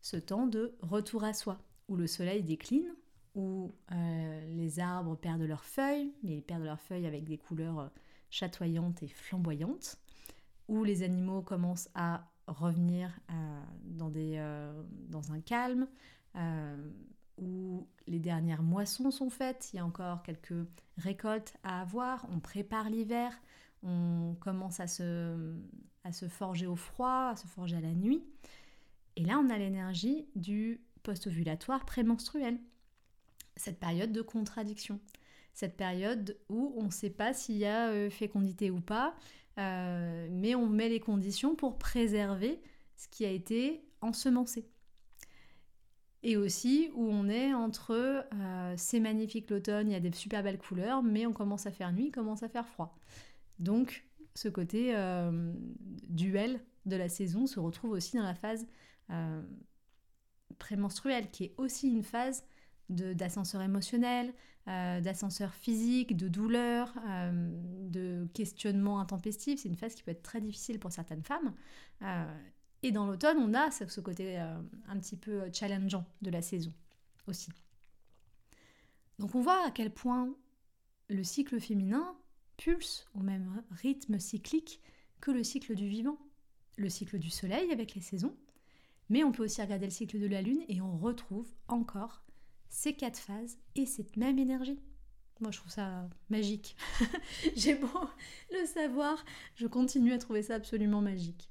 [0.00, 2.94] ce temps de retour à soi, où le soleil décline,
[3.34, 7.78] où euh, les arbres perdent leurs feuilles, mais ils perdent leurs feuilles avec des couleurs
[7.80, 7.88] euh,
[8.30, 9.98] chatoyantes et flamboyantes,
[10.68, 14.42] où les animaux commencent à revenir euh, dans, des,
[15.08, 15.86] dans un calme,
[17.38, 20.66] où les dernières moissons sont faites, il y a encore quelques
[20.98, 23.32] récoltes à avoir, on prépare l'hiver,
[23.82, 25.56] on commence à se,
[26.02, 28.24] à se forger au froid, à se forger à la nuit.
[29.16, 32.58] Et là, on a l'énergie du post-ovulatoire prémenstruel.
[33.56, 35.00] Cette période de contradiction.
[35.54, 39.14] Cette période où on ne sait pas s'il y a euh, fécondité ou pas,
[39.58, 42.60] euh, mais on met les conditions pour préserver
[42.96, 44.68] ce qui a été ensemencé.
[46.24, 50.42] Et aussi où on est entre euh, c'est magnifique l'automne, il y a des super
[50.42, 52.98] belles couleurs, mais on commence à faire nuit, commence à faire froid.
[53.60, 54.96] Donc ce côté
[56.08, 58.66] duel de la saison se retrouve aussi dans la phase
[60.58, 62.44] prémenstruelle, qui est aussi une phase
[62.88, 64.32] d'ascenseur émotionnel,
[64.68, 67.50] euh, d'ascenseur physique, de douleur, euh,
[67.88, 69.60] de questionnement intempestif.
[69.60, 71.54] C'est une phase qui peut être très difficile pour certaines femmes.
[72.82, 76.72] et dans l'automne, on a ce, côté un petit peu challengeant de la saison
[77.26, 77.50] aussi.
[79.18, 80.34] Donc on voit à quel point
[81.08, 82.14] le cycle féminin
[82.56, 84.80] pulse au même rythme cyclique
[85.20, 86.18] que le cycle du vivant.
[86.76, 88.36] Le cycle du soleil avec les saisons,
[89.08, 92.23] Mais on peut aussi regarder le cycle de la Lune et on retrouve encore
[92.68, 94.80] ces quatre phases et cette même énergie.
[95.40, 96.76] Moi, je trouve ça magique.
[97.56, 97.88] J'ai beau
[98.52, 99.24] le savoir,
[99.56, 101.50] je continue à trouver ça absolument magique.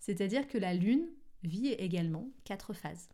[0.00, 1.08] C'est-à-dire que la Lune
[1.42, 3.08] vit également quatre phases.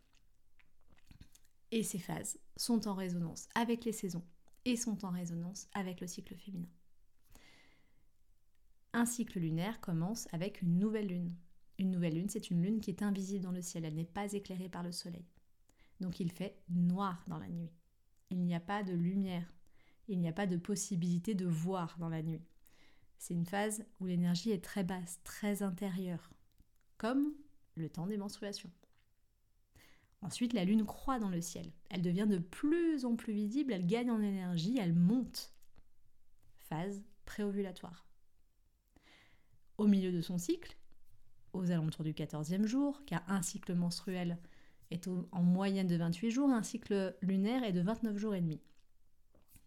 [1.71, 4.25] Et ces phases sont en résonance avec les saisons
[4.65, 6.69] et sont en résonance avec le cycle féminin.
[8.93, 11.35] Un cycle lunaire commence avec une nouvelle lune.
[11.77, 14.31] Une nouvelle lune, c'est une lune qui est invisible dans le ciel, elle n'est pas
[14.31, 15.25] éclairée par le soleil.
[15.99, 17.71] Donc il fait noir dans la nuit.
[18.29, 19.53] Il n'y a pas de lumière,
[20.07, 22.41] il n'y a pas de possibilité de voir dans la nuit.
[23.17, 26.31] C'est une phase où l'énergie est très basse, très intérieure,
[26.97, 27.33] comme
[27.75, 28.71] le temps des menstruations.
[30.21, 31.71] Ensuite, la lune croît dans le ciel.
[31.89, 35.53] Elle devient de plus en plus visible, elle gagne en énergie, elle monte.
[36.57, 38.07] Phase préovulatoire.
[39.77, 40.77] Au milieu de son cycle,
[41.53, 44.39] aux alentours du 14e jour, car un cycle menstruel
[44.91, 48.61] est en moyenne de 28 jours, un cycle lunaire est de 29 jours et demi.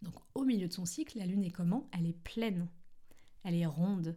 [0.03, 1.89] Donc au milieu de son cycle, la lune est comment?
[1.93, 2.69] Elle est pleine,
[3.45, 4.17] elle est ronde,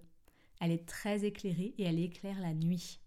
[0.60, 3.00] elle est très éclairée et elle éclaire la nuit.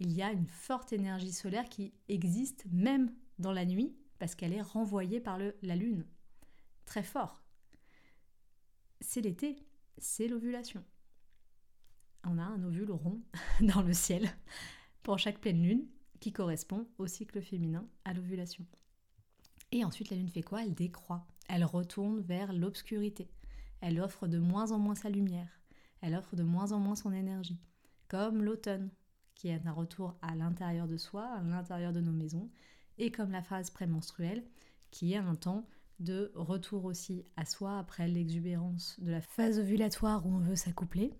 [0.00, 4.52] Il y a une forte énergie solaire qui existe même dans la nuit parce qu'elle
[4.52, 6.04] est renvoyée par la lune.
[6.84, 7.42] Très fort.
[9.00, 9.56] C'est l'été,
[9.98, 10.84] c'est l'ovulation.
[12.24, 13.22] On a un ovule rond
[13.60, 14.28] dans le ciel
[15.02, 15.86] pour chaque pleine lune
[16.32, 18.64] correspond au cycle féminin à l'ovulation.
[19.72, 20.62] Et ensuite, la lune fait quoi?
[20.62, 21.26] Elle décroît.
[21.48, 23.28] Elle retourne vers l'obscurité.
[23.80, 25.60] Elle offre de moins en moins sa lumière.
[26.00, 27.58] Elle offre de moins en moins son énergie.
[28.08, 28.90] Comme l'automne,
[29.34, 32.48] qui est un retour à l'intérieur de soi, à l'intérieur de nos maisons.
[32.98, 34.44] Et comme la phase prémenstruelle,
[34.90, 35.66] qui est un temps
[36.00, 41.12] de retour aussi à soi après l'exubérance de la phase ovulatoire où on veut s'accoupler.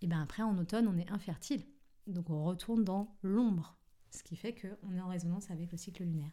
[0.00, 1.64] Et bien après, en automne, on est infertile.
[2.06, 3.76] Donc on retourne dans l'ombre,
[4.12, 6.32] ce qui fait qu'on est en résonance avec le cycle lunaire.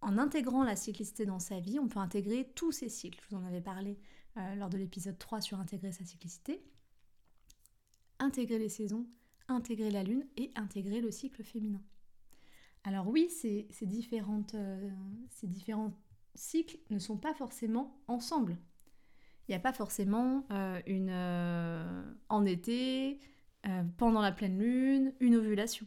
[0.00, 3.20] En intégrant la cyclicité dans sa vie, on peut intégrer tous ces cycles.
[3.22, 3.98] Je vous en avais parlé
[4.36, 6.62] euh, lors de l'épisode 3 sur intégrer sa cyclicité.
[8.18, 9.06] Intégrer les saisons,
[9.48, 11.82] intégrer la lune et intégrer le cycle féminin.
[12.84, 14.80] Alors oui, ces, euh,
[15.42, 15.92] différents
[16.34, 18.58] cycles ne sont pas forcément ensemble.
[19.48, 21.12] Il n'y a pas forcément euh, une
[22.28, 23.20] en été,
[23.96, 25.86] pendant la pleine lune, une ovulation.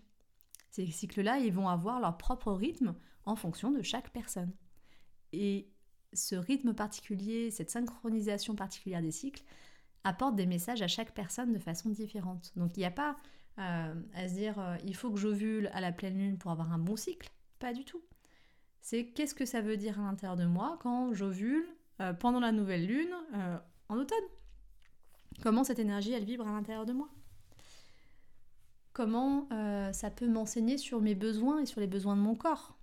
[0.69, 4.51] Ces cycles-là, ils vont avoir leur propre rythme en fonction de chaque personne.
[5.33, 5.69] Et
[6.13, 9.43] ce rythme particulier, cette synchronisation particulière des cycles,
[10.03, 12.51] apporte des messages à chaque personne de façon différente.
[12.55, 13.15] Donc il n'y a pas
[13.59, 16.71] euh, à se dire euh, il faut que j'ovule à la pleine lune pour avoir
[16.71, 17.29] un bon cycle.
[17.59, 18.01] Pas du tout.
[18.81, 21.67] C'est qu'est-ce que ça veut dire à l'intérieur de moi quand j'ovule
[21.99, 23.13] euh, pendant la nouvelle lune
[23.89, 24.17] en automne?
[25.41, 27.09] Comment cette énergie elle vibre à l'intérieur de moi?
[28.99, 29.47] Comment
[29.93, 32.79] ça peut m'enseigner sur mes besoins et sur les besoins de mon corps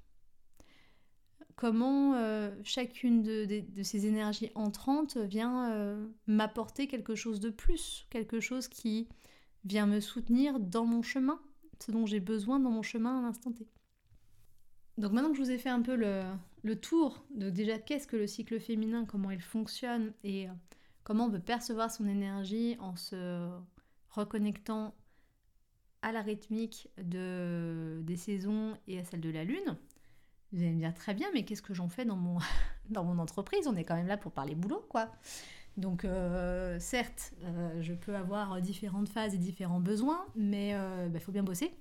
[1.56, 8.40] comment euh, chacune de, ces énergies entrantes vient euh, m'apporter quelque chose de plus, quelque
[8.40, 9.08] chose qui
[9.64, 11.40] vient me soutenir dans mon chemin,
[11.80, 13.66] ce dont j'ai besoin dans mon chemin à l'instant T.
[14.98, 18.16] Donc maintenant que je vous ai fait un peu le, tour de déjà qu'est-ce que
[18.16, 20.52] le cycle féminin, comment il fonctionne et euh,
[21.04, 23.48] comment on peut percevoir son énergie en se
[24.10, 24.94] reconnectant
[26.06, 29.76] à la rythmique des saisons et à celle de la lune,
[30.52, 32.38] vous allez me dire très bien, mais qu'est-ce que j'en fais dans mon,
[33.18, 33.66] entreprise?
[33.66, 35.10] On est quand même là pour parler boulot, quoi.
[35.76, 41.08] Donc euh, certes, euh, je peux avoir différentes phases et différents besoins, mais il euh,
[41.08, 41.74] bah, faut bien bosser.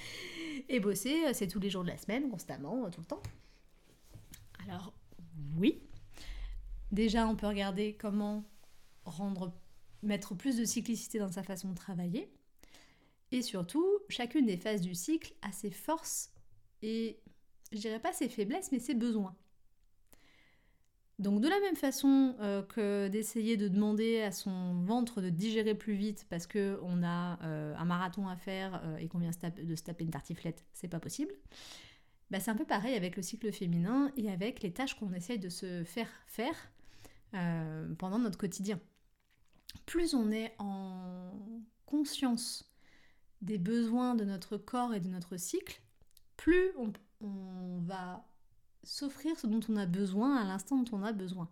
[0.68, 3.22] et bosser, c'est tous les jours de la semaine, constamment, tout le temps.
[4.68, 4.92] Alors
[5.56, 5.80] oui,
[6.92, 8.44] déjà on peut regarder comment
[9.06, 9.54] rendre,
[10.02, 12.30] mettre plus de cyclicité dans sa façon de travailler.
[13.34, 16.30] Et surtout, chacune des phases du cycle a ses forces
[16.82, 17.18] et
[17.72, 19.34] je dirais pas ses faiblesses, mais ses besoins.
[21.18, 25.74] Donc de la même façon euh, que d'essayer de demander à son ventre de digérer
[25.74, 29.74] plus vite parce qu'on a euh, un marathon à faire euh, et qu'on vient de
[29.74, 31.34] se taper une tartiflette, c'est pas possible.
[32.30, 35.40] Bah, c'est un peu pareil avec le cycle féminin et avec les tâches qu'on essaye
[35.40, 36.54] de se faire faire
[37.98, 38.78] pendant notre quotidien.
[39.86, 41.32] Plus on est en
[41.84, 42.73] conscience
[43.44, 45.80] des besoins de notre corps et de notre cycle,
[46.36, 46.92] plus on,
[47.86, 48.26] va
[48.82, 51.48] s'offrir ce dont on a besoin à l'instant dont on a besoin.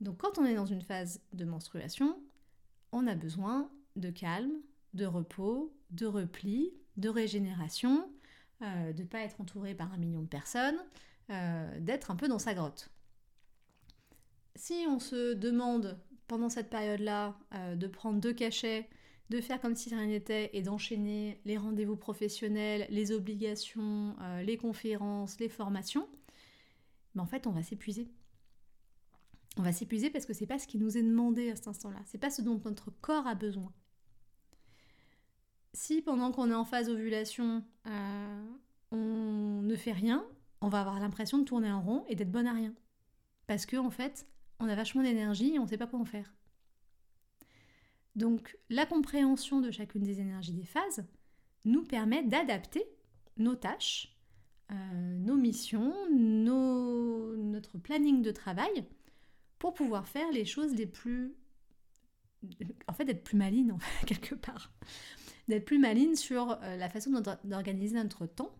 [0.00, 2.18] Donc quand on est dans une phase de menstruation,
[2.92, 4.60] on a besoin de calme,
[4.94, 8.10] de repos, de repli, de régénération,
[8.62, 10.78] euh, de ne pas être entouré par un million de personnes,
[11.30, 12.90] euh, d'être un peu dans sa grotte.
[14.56, 18.88] Si on se demande pendant cette période-là euh, de prendre deux cachets
[19.30, 24.56] de faire comme si rien n'était et d'enchaîner les rendez-vous professionnels, les obligations, euh, les
[24.56, 26.08] conférences, les formations,
[27.14, 28.10] mais en fait, on va s'épuiser.
[29.56, 32.00] On va s'épuiser parce que c'est pas ce qui nous est demandé à cet instant-là.
[32.06, 33.72] C'est pas ce dont notre corps a besoin.
[35.72, 38.44] Si pendant qu'on est en phase ovulation, euh,
[38.90, 40.24] on ne fait rien,
[40.60, 42.74] on va avoir l'impression de tourner en rond et d'être bonne à rien.
[43.46, 44.26] Parce que en fait,
[44.60, 46.34] on a vachement d'énergie et on sait pas quoi en faire.
[48.16, 51.04] Donc la compréhension de chacune des énergies des phases
[51.64, 52.84] nous permet d'adapter
[53.36, 54.16] nos tâches,
[54.70, 58.86] euh, nos missions, notre planning de travail
[59.58, 61.34] pour pouvoir faire les choses les plus...
[62.86, 64.70] En fait, d'être plus maline, en fait, quelque part.
[65.48, 67.10] D'être plus maline sur euh, la façon
[67.44, 68.54] d'organiser notre temps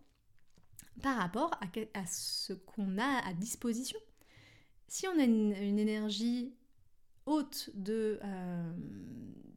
[1.01, 3.99] par rapport à, ce qu'on a à disposition.
[4.87, 6.53] Si on a une, énergie
[7.25, 8.73] haute de, euh,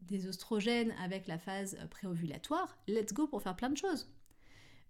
[0.03, 4.11] des oestrogènes avec la phase préovulatoire, let's go pour faire plein de choses.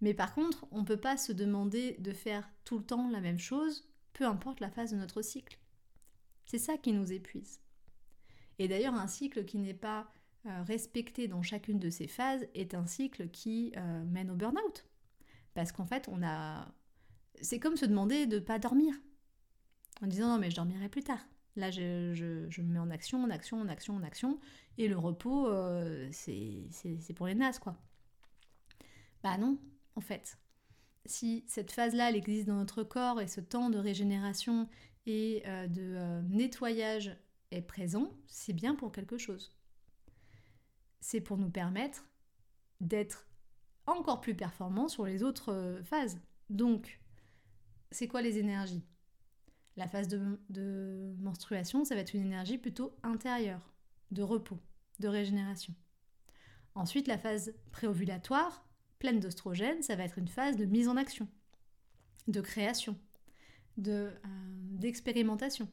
[0.00, 3.20] Mais par contre, on ne peut pas se demander de faire tout le temps la
[3.20, 5.58] même chose, peu importe la phase de notre cycle.
[6.46, 7.60] C'est ça qui nous épuise.
[8.58, 10.10] Et d'ailleurs, un cycle qui n'est pas
[10.46, 14.86] euh, respecté dans chacune de ces phases est un cycle qui euh, mène au burn-out.
[15.54, 16.72] Parce qu'en fait, on a.
[17.40, 18.94] C'est comme se demander de ne pas dormir.
[20.00, 21.24] En disant non, mais je dormirai plus tard.
[21.58, 24.38] Là, je, me mets en action, en action, en action, en action.
[24.78, 27.76] Et le repos, euh, c'est pour les nazes, quoi.
[29.24, 29.58] Bah non,
[29.96, 30.38] en fait.
[31.04, 34.68] Si cette phase-là, elle existe dans notre corps et ce temps de régénération
[35.06, 37.16] et euh, de euh, nettoyage
[37.50, 39.52] est présent, c'est bien pour quelque chose.
[41.00, 42.04] C'est pour nous permettre
[42.80, 43.26] d'être
[43.86, 46.20] encore plus performant sur les autres phases.
[46.50, 47.00] Donc,
[47.90, 48.84] c'est quoi les énergies?
[49.78, 53.72] La phase de, menstruation, ça va être une énergie plutôt intérieure,
[54.10, 54.58] de repos,
[54.98, 55.72] de régénération.
[56.74, 58.66] Ensuite, la phase préovulatoire,
[58.98, 61.28] pleine d'ostrogène, ça va être une phase de mise en action,
[62.26, 62.98] de création,
[63.86, 65.68] euh, d'expérimentation.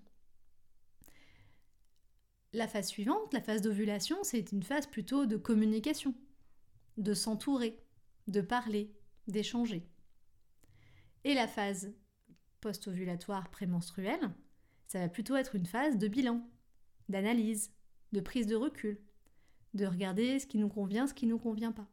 [2.54, 6.13] la phase suivante, la phase d'ovulation, c'est une phase plutôt de communication,
[6.98, 7.84] de s'entourer,
[8.28, 8.94] de parler,
[9.28, 9.84] d'échanger.
[11.24, 11.91] Et la phase
[12.62, 14.32] post-ovulatoire prémenstruelle,
[14.88, 16.48] ça va plutôt être une phase de bilan,
[17.10, 17.72] d'analyse,
[18.12, 19.00] de prise de recul,
[19.74, 21.88] de regarder ce qui nous convient, ce qui ne nous convient pas.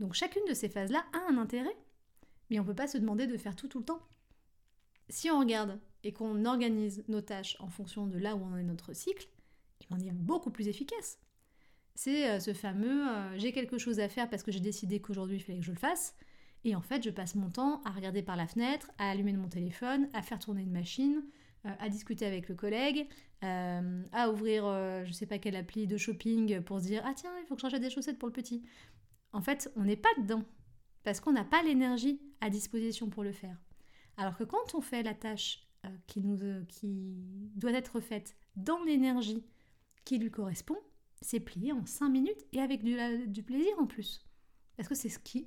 [0.00, 1.76] Donc chacune de ces phases-là a un intérêt,
[2.50, 4.02] mais on ne peut pas se demander de faire tout tout le temps.
[5.08, 8.62] Si on regarde et qu'on organise nos tâches en fonction de là où on est
[8.62, 9.28] notre cycle,
[9.90, 11.18] on est beaucoup plus efficace
[11.94, 15.36] c'est euh, ce fameux euh, j'ai quelque chose à faire parce que j'ai décidé qu'aujourd'hui
[15.36, 16.14] il fallait que je le fasse.
[16.64, 19.48] Et en fait, je passe mon temps à regarder par la fenêtre, à allumer mon
[19.48, 21.22] téléphone, à faire tourner une machine,
[21.66, 23.06] euh, à discuter avec le collègue,
[23.42, 24.64] à ouvrir
[25.04, 27.60] je sais pas quelle appli de shopping pour se dire ah tiens, il faut que
[27.60, 28.62] je rachète des chaussettes pour le petit.
[29.32, 30.44] En fait, on n'est pas dedans
[31.02, 33.58] parce qu'on n'a pas l'énergie à disposition pour le faire.
[34.16, 35.68] Alors que quand on fait la tâche
[36.06, 37.18] qui, nous, qui
[37.56, 39.44] doit être faite dans l'énergie
[40.04, 40.78] qui lui correspond,
[41.20, 44.24] c'est plié en 5 minutes et avec du, plaisir en plus.
[44.76, 45.46] Parce que c'est ce qui,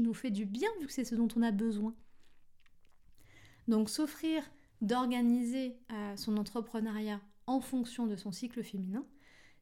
[0.00, 1.94] nous fait du bien vu que c'est ce dont on a besoin.
[3.68, 4.42] Donc s'offrir
[4.82, 9.06] d'organiser euh, son entrepreneuriat en fonction de son cycle féminin,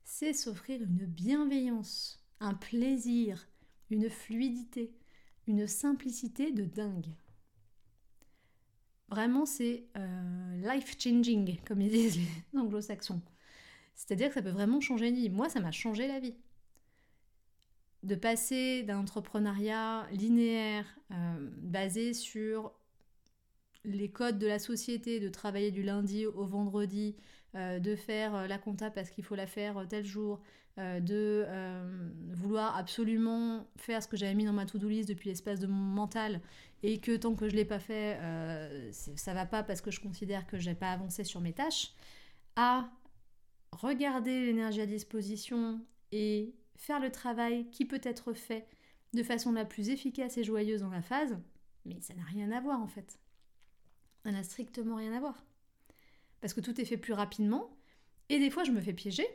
[0.03, 3.49] c'est s'offrir une bienveillance, un plaisir,
[3.91, 4.93] une fluidité,
[5.47, 7.15] une simplicité de dingue.
[9.09, 13.23] Vraiment, c'est euh, life-changing, comme ils disent les anglo-saxons.
[13.95, 15.31] C'est-à-dire que ça peut vraiment changer une vie.
[15.31, 16.35] Moi, ça m'a changé la vie.
[18.05, 21.15] De passer d'un entrepreneuriat linéaire euh,
[21.63, 22.73] basé sur
[23.83, 27.17] les codes de la société, de travailler du lundi au vendredi,
[27.55, 30.41] euh, de faire euh, la compta parce qu'il faut la faire tel jour,
[30.77, 31.47] de
[32.33, 35.75] vouloir absolument faire ce que j'avais mis dans ma to-do list depuis l'espace de mon
[35.77, 36.41] mental
[36.83, 38.19] et que tant que je ne l'ai pas fait,
[38.91, 41.93] ça va pas parce que je considère que je n'ai pas avancé sur mes tâches,
[42.57, 42.91] à
[43.71, 48.67] regarder l'énergie à disposition et faire le travail qui peut être fait
[49.13, 51.39] de façon la plus efficace et joyeuse dans la phase,
[51.85, 53.19] mais ça n'a rien à voir en fait.
[54.25, 55.45] Ça n'a strictement rien à voir.
[56.41, 57.77] Parce que tout est fait plus rapidement,
[58.29, 59.27] et des fois je me fais piéger.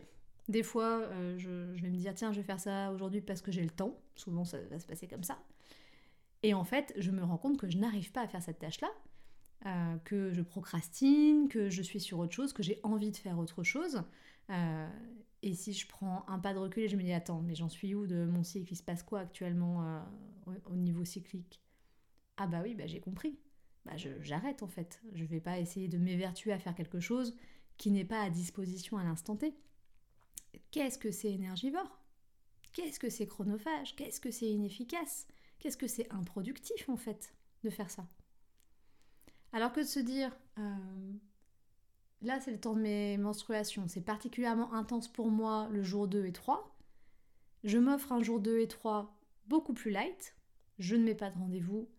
[0.48, 3.52] Des fois euh, je, vais me dire tiens je vais faire ça aujourd'hui parce que
[3.52, 3.98] j'ai le temps.
[4.16, 5.40] Souvent ça va se passer comme ça.
[6.44, 8.90] Et en fait je me rends compte que je n'arrive pas à faire cette tâche-là,
[9.66, 13.38] euh, que je procrastine, que je suis sur autre chose, que j'ai envie de faire
[13.38, 14.04] autre chose.
[14.50, 14.90] Euh,
[15.42, 17.70] et si je prends un pas de recul et je me dis attends, mais j'en
[17.70, 18.72] suis où de mon cycle?
[18.72, 20.02] Il se passe quoi actuellement euh,
[20.66, 21.62] au, niveau cyclique?
[22.38, 23.40] Ah bah oui, bah j'ai compris.
[23.86, 25.02] Bah j'arrête en fait.
[25.14, 27.36] Je vais pas essayer de m'évertuer à faire quelque chose
[27.78, 29.56] qui n'est pas à disposition à l'instant T.
[30.72, 32.00] Qu'est-ce que c'est énergivore?
[32.74, 33.96] Qu'est-ce que c'est chronophage?
[33.96, 35.28] Qu'est-ce que c'est inefficace?
[35.60, 37.34] Qu'est-ce que c'est improductif en fait
[37.64, 38.08] de faire ça?
[39.52, 41.14] Alors que de se dire, euh,
[42.22, 46.26] là c'est le temps de mes menstruations, c'est particulièrement intense pour moi le jour 2
[46.26, 46.76] et 3,
[47.64, 49.16] je m'offre un jour 2 et 3
[49.48, 50.36] beaucoup plus light,
[50.78, 51.90] je ne mets pas de rendez-vous,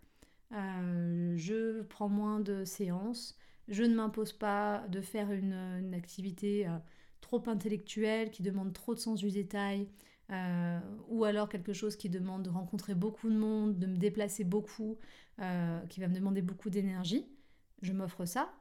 [0.53, 6.77] euh, je prends moins de séances, je ne m'impose pas de faire une, activité euh,
[7.21, 9.89] trop intellectuelle qui demande trop de sens du détail,
[10.31, 14.45] euh, ou alors quelque chose qui demande de rencontrer beaucoup de monde, de me déplacer
[14.45, 14.99] beaucoup,
[15.89, 17.27] qui va me demander beaucoup d'énergie,
[17.81, 18.53] je m'offre ça.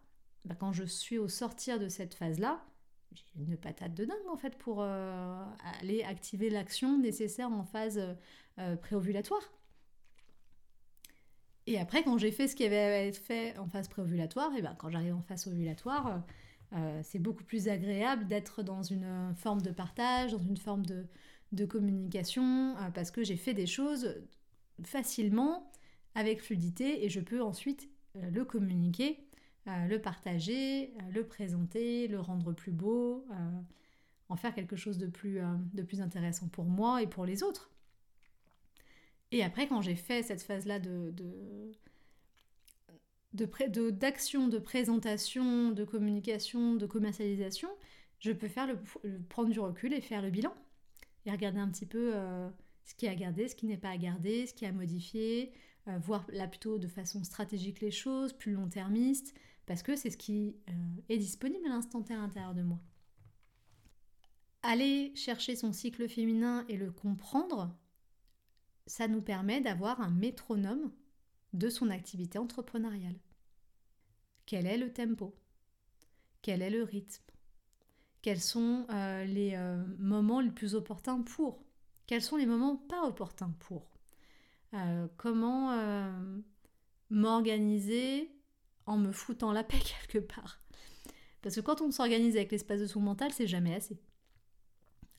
[0.46, 2.66] Bah, quand je suis au sortir de cette phase-là,
[3.14, 5.44] j'ai une patate de dingue en fait pour euh,
[5.82, 8.00] aller activer l'action nécessaire en phase
[8.82, 9.42] préovulatoire.
[11.66, 14.62] Et après, quand j'ai fait ce qui avait à être fait en phase préovulatoire, et
[14.62, 16.24] ben quand j'arrive en phase ovulatoire,
[17.04, 22.76] c'est beaucoup plus agréable d'être dans une forme de partage, dans une forme de, communication
[22.78, 24.16] euh, parce que j'ai fait des choses
[24.84, 25.72] facilement
[26.16, 29.28] avec fluidité et je peux ensuite euh, le communiquer,
[29.68, 33.26] euh, le partager, le présenter, le rendre plus beau,
[34.30, 35.40] en faire quelque chose de plus,
[35.74, 37.72] de plus intéressant pour moi et pour les autres.
[39.32, 41.14] Et après, quand j'ai fait cette phase-là de,
[43.34, 47.70] de, d'action, de, présentation, de communication, de commercialisation,
[48.20, 48.78] je peux faire le,
[49.30, 50.54] prendre du recul et faire le bilan
[51.26, 52.50] et regarder un petit peu euh,
[52.86, 54.72] ce qui est à garder, ce qui n'est pas à garder, ce qui est à
[54.72, 55.52] modifier,
[55.88, 59.34] euh, voir là plutôt de façon stratégique les choses, plus long-termiste,
[59.66, 60.74] parce que c'est ce qui euh,
[61.10, 62.80] est disponible à l'instant T à l'intérieur de moi.
[64.62, 67.74] Aller chercher son cycle féminin et le comprendre,
[68.88, 70.92] ça nous permet d'avoir un métronome
[71.54, 73.20] de son activité entrepreneuriale.
[74.46, 75.36] Quel est le tempo?
[76.42, 77.24] Quel est le rythme?
[78.22, 79.58] Quels sont euh, les
[79.98, 81.64] moments les plus opportuns pour?
[82.06, 83.99] Quels sont les moments pas opportuns pour?
[84.74, 85.74] Euh, Comment
[87.10, 88.32] m'organiser
[88.86, 89.80] en me foutant la paix
[90.14, 90.60] quelque part?
[91.42, 94.00] Parce que quand on s'organise avec l'espace de son mental, c'est jamais assez.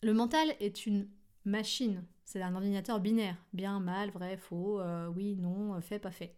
[0.03, 1.09] Le mental est une
[1.44, 4.80] machine, c'est un ordinateur binaire, bien, mal, vrai, faux,
[5.14, 6.36] oui, non, fait, pas fait.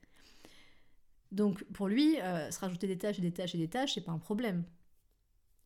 [1.33, 4.13] Donc pour lui, se rajouter des tâches et des tâches et des tâches, c'est pas
[4.13, 4.65] un problème.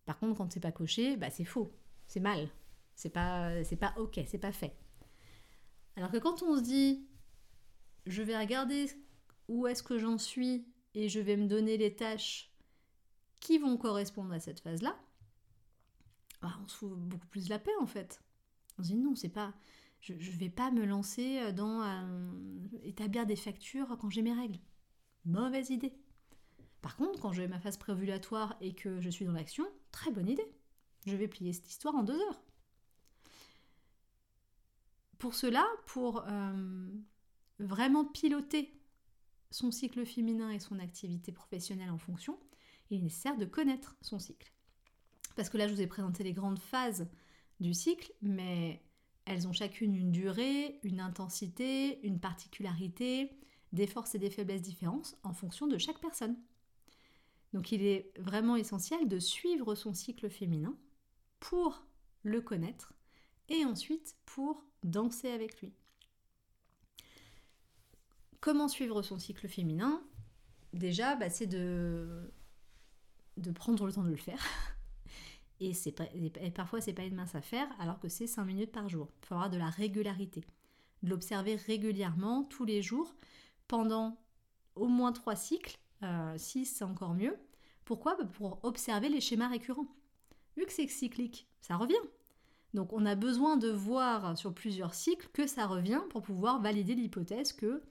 [0.07, 1.73] Par contre, quand c'est pas coché, bah c'est faux,
[2.07, 2.49] c'est mal,
[2.95, 4.75] c'est pas, c'est pas ok, c'est pas fait.
[5.97, 7.07] Alors que quand on se dit,
[8.07, 8.87] je vais regarder
[9.49, 12.51] où est-ce que j'en suis et je vais me donner les tâches
[13.41, 14.99] qui vont correspondre à cette phase-là,
[16.43, 18.23] bah, on se fout beaucoup plus la paix en fait.
[18.79, 19.55] On se dit non, c'est pas,
[20.01, 21.83] je, ne vais pas me lancer dans
[22.83, 24.59] établir des factures quand j'ai mes règles.
[25.25, 25.93] Mauvaise idée.
[26.83, 30.29] Par contre, quand j'ai ma phase préovulatoire et que je suis dans l'action, très bonne
[30.29, 30.47] idée.
[31.07, 32.43] Je vais plier cette histoire en deux heures.
[35.19, 36.87] Pour cela, pour euh,
[37.59, 38.73] vraiment piloter
[39.51, 42.39] son cycle féminin et son activité professionnelle en fonction,
[42.91, 44.53] il est nécessaire de connaître son cycle.
[45.35, 47.09] Parce que là, je vous ai présenté les grandes phases
[47.61, 48.83] du cycle, mais
[49.25, 53.31] elles ont chacune une durée, une intensité, une particularité,
[53.73, 56.37] des forces et des faiblesses différentes en fonction de chaque personne.
[57.53, 60.77] Donc il est vraiment essentiel de suivre son cycle féminin
[61.41, 61.85] pour
[62.23, 62.93] le connaître
[63.49, 65.73] et ensuite pour danser avec lui.
[68.47, 70.01] Comment suivre son cycle féminin
[70.73, 72.31] Déjà, bah, c'est de,
[73.57, 74.39] prendre le temps de le faire.
[75.59, 75.73] Et,
[76.15, 79.11] et parfois, c'est pas une mince affaire, alors que c'est 5 minutes par jour.
[79.21, 80.45] Il faut avoir de la régularité.
[81.03, 83.17] De l'observer régulièrement, tous les jours,
[83.67, 84.17] pendant
[84.77, 85.77] au moins 3 cycles
[86.37, 87.37] 6 c'est encore mieux.
[87.85, 88.15] Pourquoi?
[88.15, 89.89] Bah, Pour observer les schémas récurrents.
[90.57, 91.95] Vu que c'est cyclique, ça revient.
[92.75, 96.95] Donc on a besoin de voir sur plusieurs cycles que ça revient pour pouvoir valider
[96.95, 97.83] l'hypothèse que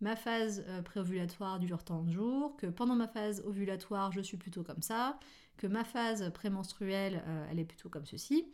[0.00, 4.36] ma phase euh, préovulatoire dure tant de jours, que pendant ma phase ovulatoire je suis
[4.36, 5.18] plutôt comme ça,
[5.56, 8.46] que ma phase prémenstruelle euh, elle est plutôt comme ceci.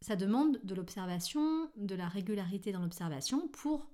[0.00, 3.88] Ça demande de l'observation, de la régularité dans l'observation pour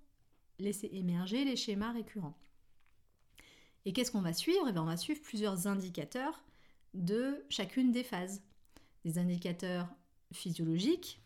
[0.59, 2.37] laisser émerger les schémas récurrents.
[3.85, 4.67] Et qu'est-ce qu'on va suivre?
[4.69, 6.45] Eh bien, On va suivre plusieurs indicateurs
[6.95, 8.43] de chacune des phases.
[9.05, 9.89] Des indicateurs
[10.33, 11.21] physiologiques,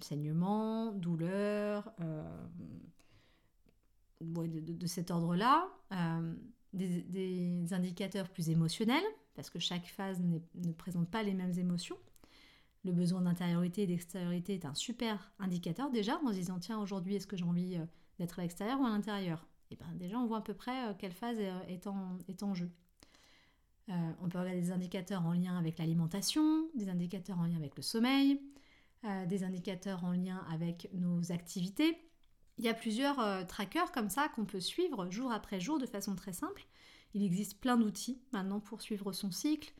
[0.00, 2.46] saignement, douleur, euh,
[4.22, 5.68] de, cet ordre-là.
[5.92, 6.34] Euh,
[6.72, 9.04] des, indicateurs plus émotionnels,
[9.34, 11.96] parce que chaque phase ne présente pas les mêmes émotions.
[12.84, 17.14] Le besoin d'intériorité et d'extériorité est un super indicateur déjà en se disant tiens aujourd'hui
[17.14, 17.84] est-ce que j'ai envie euh,
[18.18, 19.46] d'être à l'extérieur ou à l'intérieur?
[19.70, 22.70] Et ben déjà on voit à peu près euh, quelle phase est en, jeu.
[23.88, 27.82] On peut avoir des indicateurs en lien avec l'alimentation, des indicateurs en lien avec le
[27.82, 28.40] sommeil,
[29.26, 31.98] des indicateurs en lien avec nos activités.
[32.58, 36.14] Il y a plusieurs trackers comme ça qu'on peut suivre jour après jour de façon
[36.14, 36.66] très simple.
[37.14, 39.72] Il existe plein d'outils maintenant pour suivre son cycle.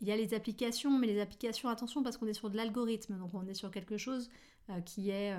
[0.00, 3.18] il y a les applications, mais les applications, attention, parce qu'on est sur de l'algorithme,
[3.18, 4.30] donc on est sur quelque chose
[4.84, 5.36] qui est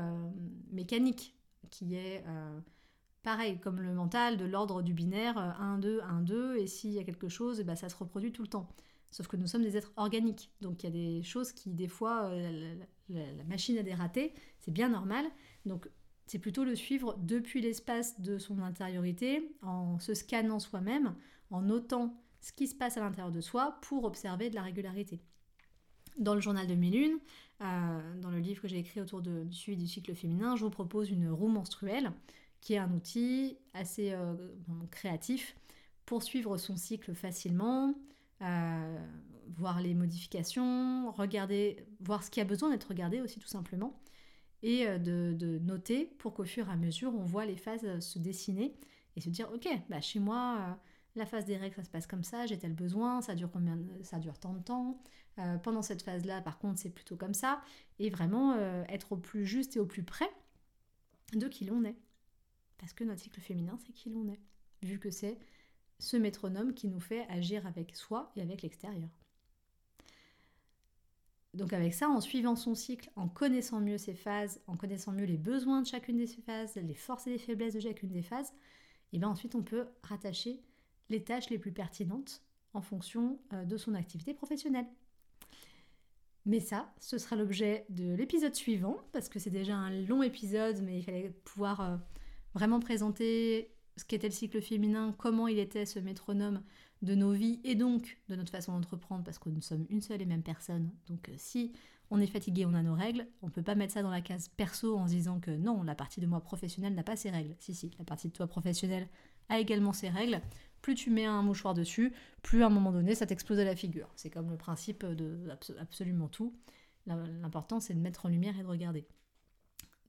[0.71, 1.35] mécanique,
[1.69, 2.23] qui est
[3.23, 6.99] pareil, comme le mental, de l'ordre du binaire 1, 2, 1, 2, et s'il y
[6.99, 8.67] a quelque chose, bah, ça se reproduit tout le temps.
[9.11, 11.87] Sauf que nous sommes des êtres organiques, donc il y a des choses qui, des
[11.87, 12.31] fois,
[13.13, 15.25] euh, la, machine des ratés, c'est bien normal.
[15.65, 15.89] Donc
[16.25, 21.15] c'est plutôt le suivre depuis l'espace de son intériorité, en se scannant soi-même,
[21.51, 25.21] en notant ce qui se passe à l'intérieur de soi pour observer de la régularité.
[26.17, 27.11] Dans le journal de mes
[27.61, 30.69] euh, dans le livre que j'ai écrit autour du suivi du cycle féminin, je vous
[30.69, 32.11] propose une roue menstruelle
[32.61, 34.33] qui est un outil assez euh,
[34.91, 35.55] créatif
[36.05, 37.93] pour suivre son cycle facilement,
[38.41, 38.97] euh,
[39.55, 43.99] voir les modifications, regarder, voir ce qui a besoin d'être regardé aussi tout simplement,
[44.63, 48.19] et euh, de, noter pour qu'au fur et à mesure on voit les phases se
[48.19, 48.75] dessiner
[49.15, 50.79] et se dire ok, bah chez moi
[51.15, 53.77] la phase des règles ça se passe comme ça, j'ai tel besoin, ça dure combien,
[54.03, 55.01] ça dure tant de temps.
[55.63, 57.61] pendant cette phase là par contre c'est plutôt comme ça
[57.99, 58.55] et vraiment
[58.87, 60.29] être au plus juste et au plus près
[61.33, 61.97] de qui l'on est.
[62.77, 64.39] Parce que notre cycle féminin, c'est qui l'on est,
[64.83, 65.37] vu que c'est
[65.99, 69.09] ce métronome qui nous fait agir avec soi et avec l'extérieur.
[71.57, 75.25] Donc avec ça, en suivant son cycle, en connaissant mieux ses phases, en connaissant mieux
[75.25, 78.21] les besoins de chacune de ces phases, les forces et les faiblesses de chacune des
[78.21, 78.53] phases,
[79.11, 80.61] et bien ensuite on peut rattacher
[81.09, 82.43] les tâches les plus pertinentes
[82.73, 84.85] en fonction euh, de son activité professionnelle.
[86.45, 90.81] Mais ça, ce sera l'objet de l'épisode suivant, parce que c'est déjà un long épisode,
[90.83, 91.97] mais il fallait pouvoir euh,
[92.53, 96.61] vraiment présenter ce qu'était le cycle féminin, comment il était ce métronome
[97.01, 100.21] de nos vies et donc de notre façon d'entreprendre parce que nous sommes une seule
[100.21, 100.89] et même personne.
[101.07, 101.73] Donc euh, si
[102.09, 104.21] on est fatigué, on a nos règles, on ne peut pas mettre ça dans la
[104.21, 107.29] case perso en se disant que non, la partie de moi professionnelle n'a pas ses
[107.29, 107.55] règles.
[107.59, 109.07] Si, si, la partie de toi professionnelle
[109.49, 110.41] a également ses règles.
[110.81, 113.75] Plus tu mets un mouchoir dessus, plus à un moment donné, ça t'explose à la
[113.75, 114.09] figure.
[114.15, 116.53] C'est comme le principe de absolument tout.
[117.07, 119.05] L'important, c'est de mettre en lumière et de regarder.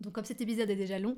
[0.01, 1.16] Donc comme cet épisode est déjà long,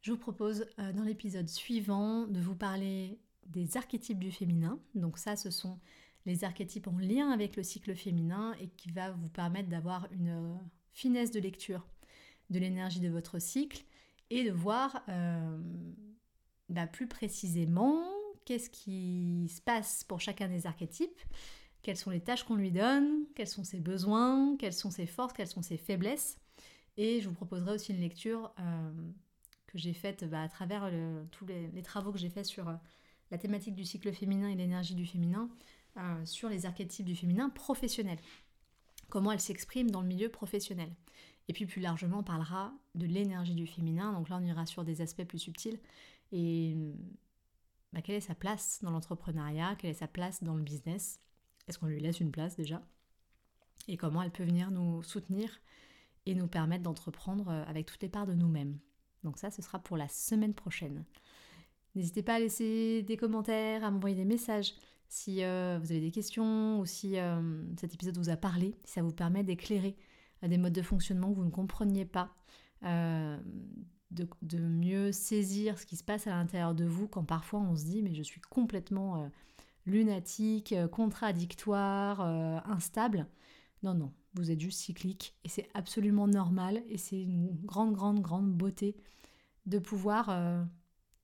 [0.00, 4.78] je vous propose euh, dans l'épisode suivant de vous parler des archétypes du féminin.
[4.94, 5.78] Donc ça, ce sont
[6.26, 10.28] les archétypes en lien avec le cycle féminin et qui va vous permettre d'avoir une
[10.28, 10.54] euh,
[10.92, 11.86] finesse de lecture
[12.50, 13.84] de l'énergie de votre cycle
[14.30, 15.58] et de voir euh,
[16.68, 18.02] bah, plus précisément
[18.44, 21.20] qu'est-ce qui se passe pour chacun des archétypes,
[21.82, 25.32] quelles sont les tâches qu'on lui donne, quels sont ses besoins, quelles sont ses forces,
[25.32, 26.38] quelles sont ses faiblesses.
[26.96, 28.52] Et je vous proposerai aussi une lecture
[29.66, 30.90] que j'ai faite bah, à travers
[31.32, 32.74] tous les, travaux que j'ai faits sur euh,
[33.34, 35.50] la thématique du cycle féminin et l'énergie du féminin,
[35.96, 38.16] euh, sur les archétypes du féminin professionnel.
[39.08, 40.88] Comment elle s'exprime dans le milieu professionnel.
[41.48, 44.12] Et puis plus largement, on parlera de l'énergie du féminin.
[44.12, 45.80] Donc là, on ira sur des aspects plus subtils.
[46.30, 46.76] Et
[47.92, 49.74] bah, quelle est sa place dans l'entrepreneuriat?
[49.80, 51.20] Quelle est sa place dans le business?
[51.66, 52.86] Est-ce qu'on lui laisse une place déjà?
[53.88, 55.60] Et comment elle peut venir nous soutenir
[56.24, 58.78] et nous permettre d'entreprendre euh, avec toutes les parts de nous-mêmes?
[59.24, 61.04] Donc ça, ce sera pour la semaine prochaine.
[61.94, 64.74] N'hésitez pas à laisser des commentaires, à m'envoyer des messages
[65.08, 68.94] si euh, vous avez des questions ou si euh, cet épisode vous a parlé, si
[68.94, 69.96] ça vous permet d'éclairer
[70.42, 72.34] euh, des modes de fonctionnement que vous ne compreniez pas,
[72.82, 77.74] de, de, mieux saisir ce qui se passe à l'intérieur de vous quand parfois on
[77.74, 79.30] se dit mais je suis complètement
[79.86, 82.20] lunatique, contradictoire,
[82.68, 83.26] instable.
[83.82, 88.20] Non, non, vous êtes juste cyclique et c'est absolument normal et c'est une grande, grande,
[88.20, 88.96] grande beauté
[89.64, 90.28] de pouvoir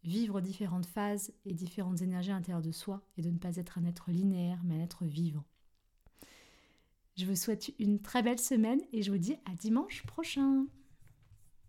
[0.04, 3.78] vivre différentes phases et différentes énergies à l'intérieur de soi et de ne pas être
[3.78, 5.44] un être linéaire mais un être vivant.
[7.16, 10.66] Je vous souhaite une très belle semaine et je vous dis à dimanche prochain.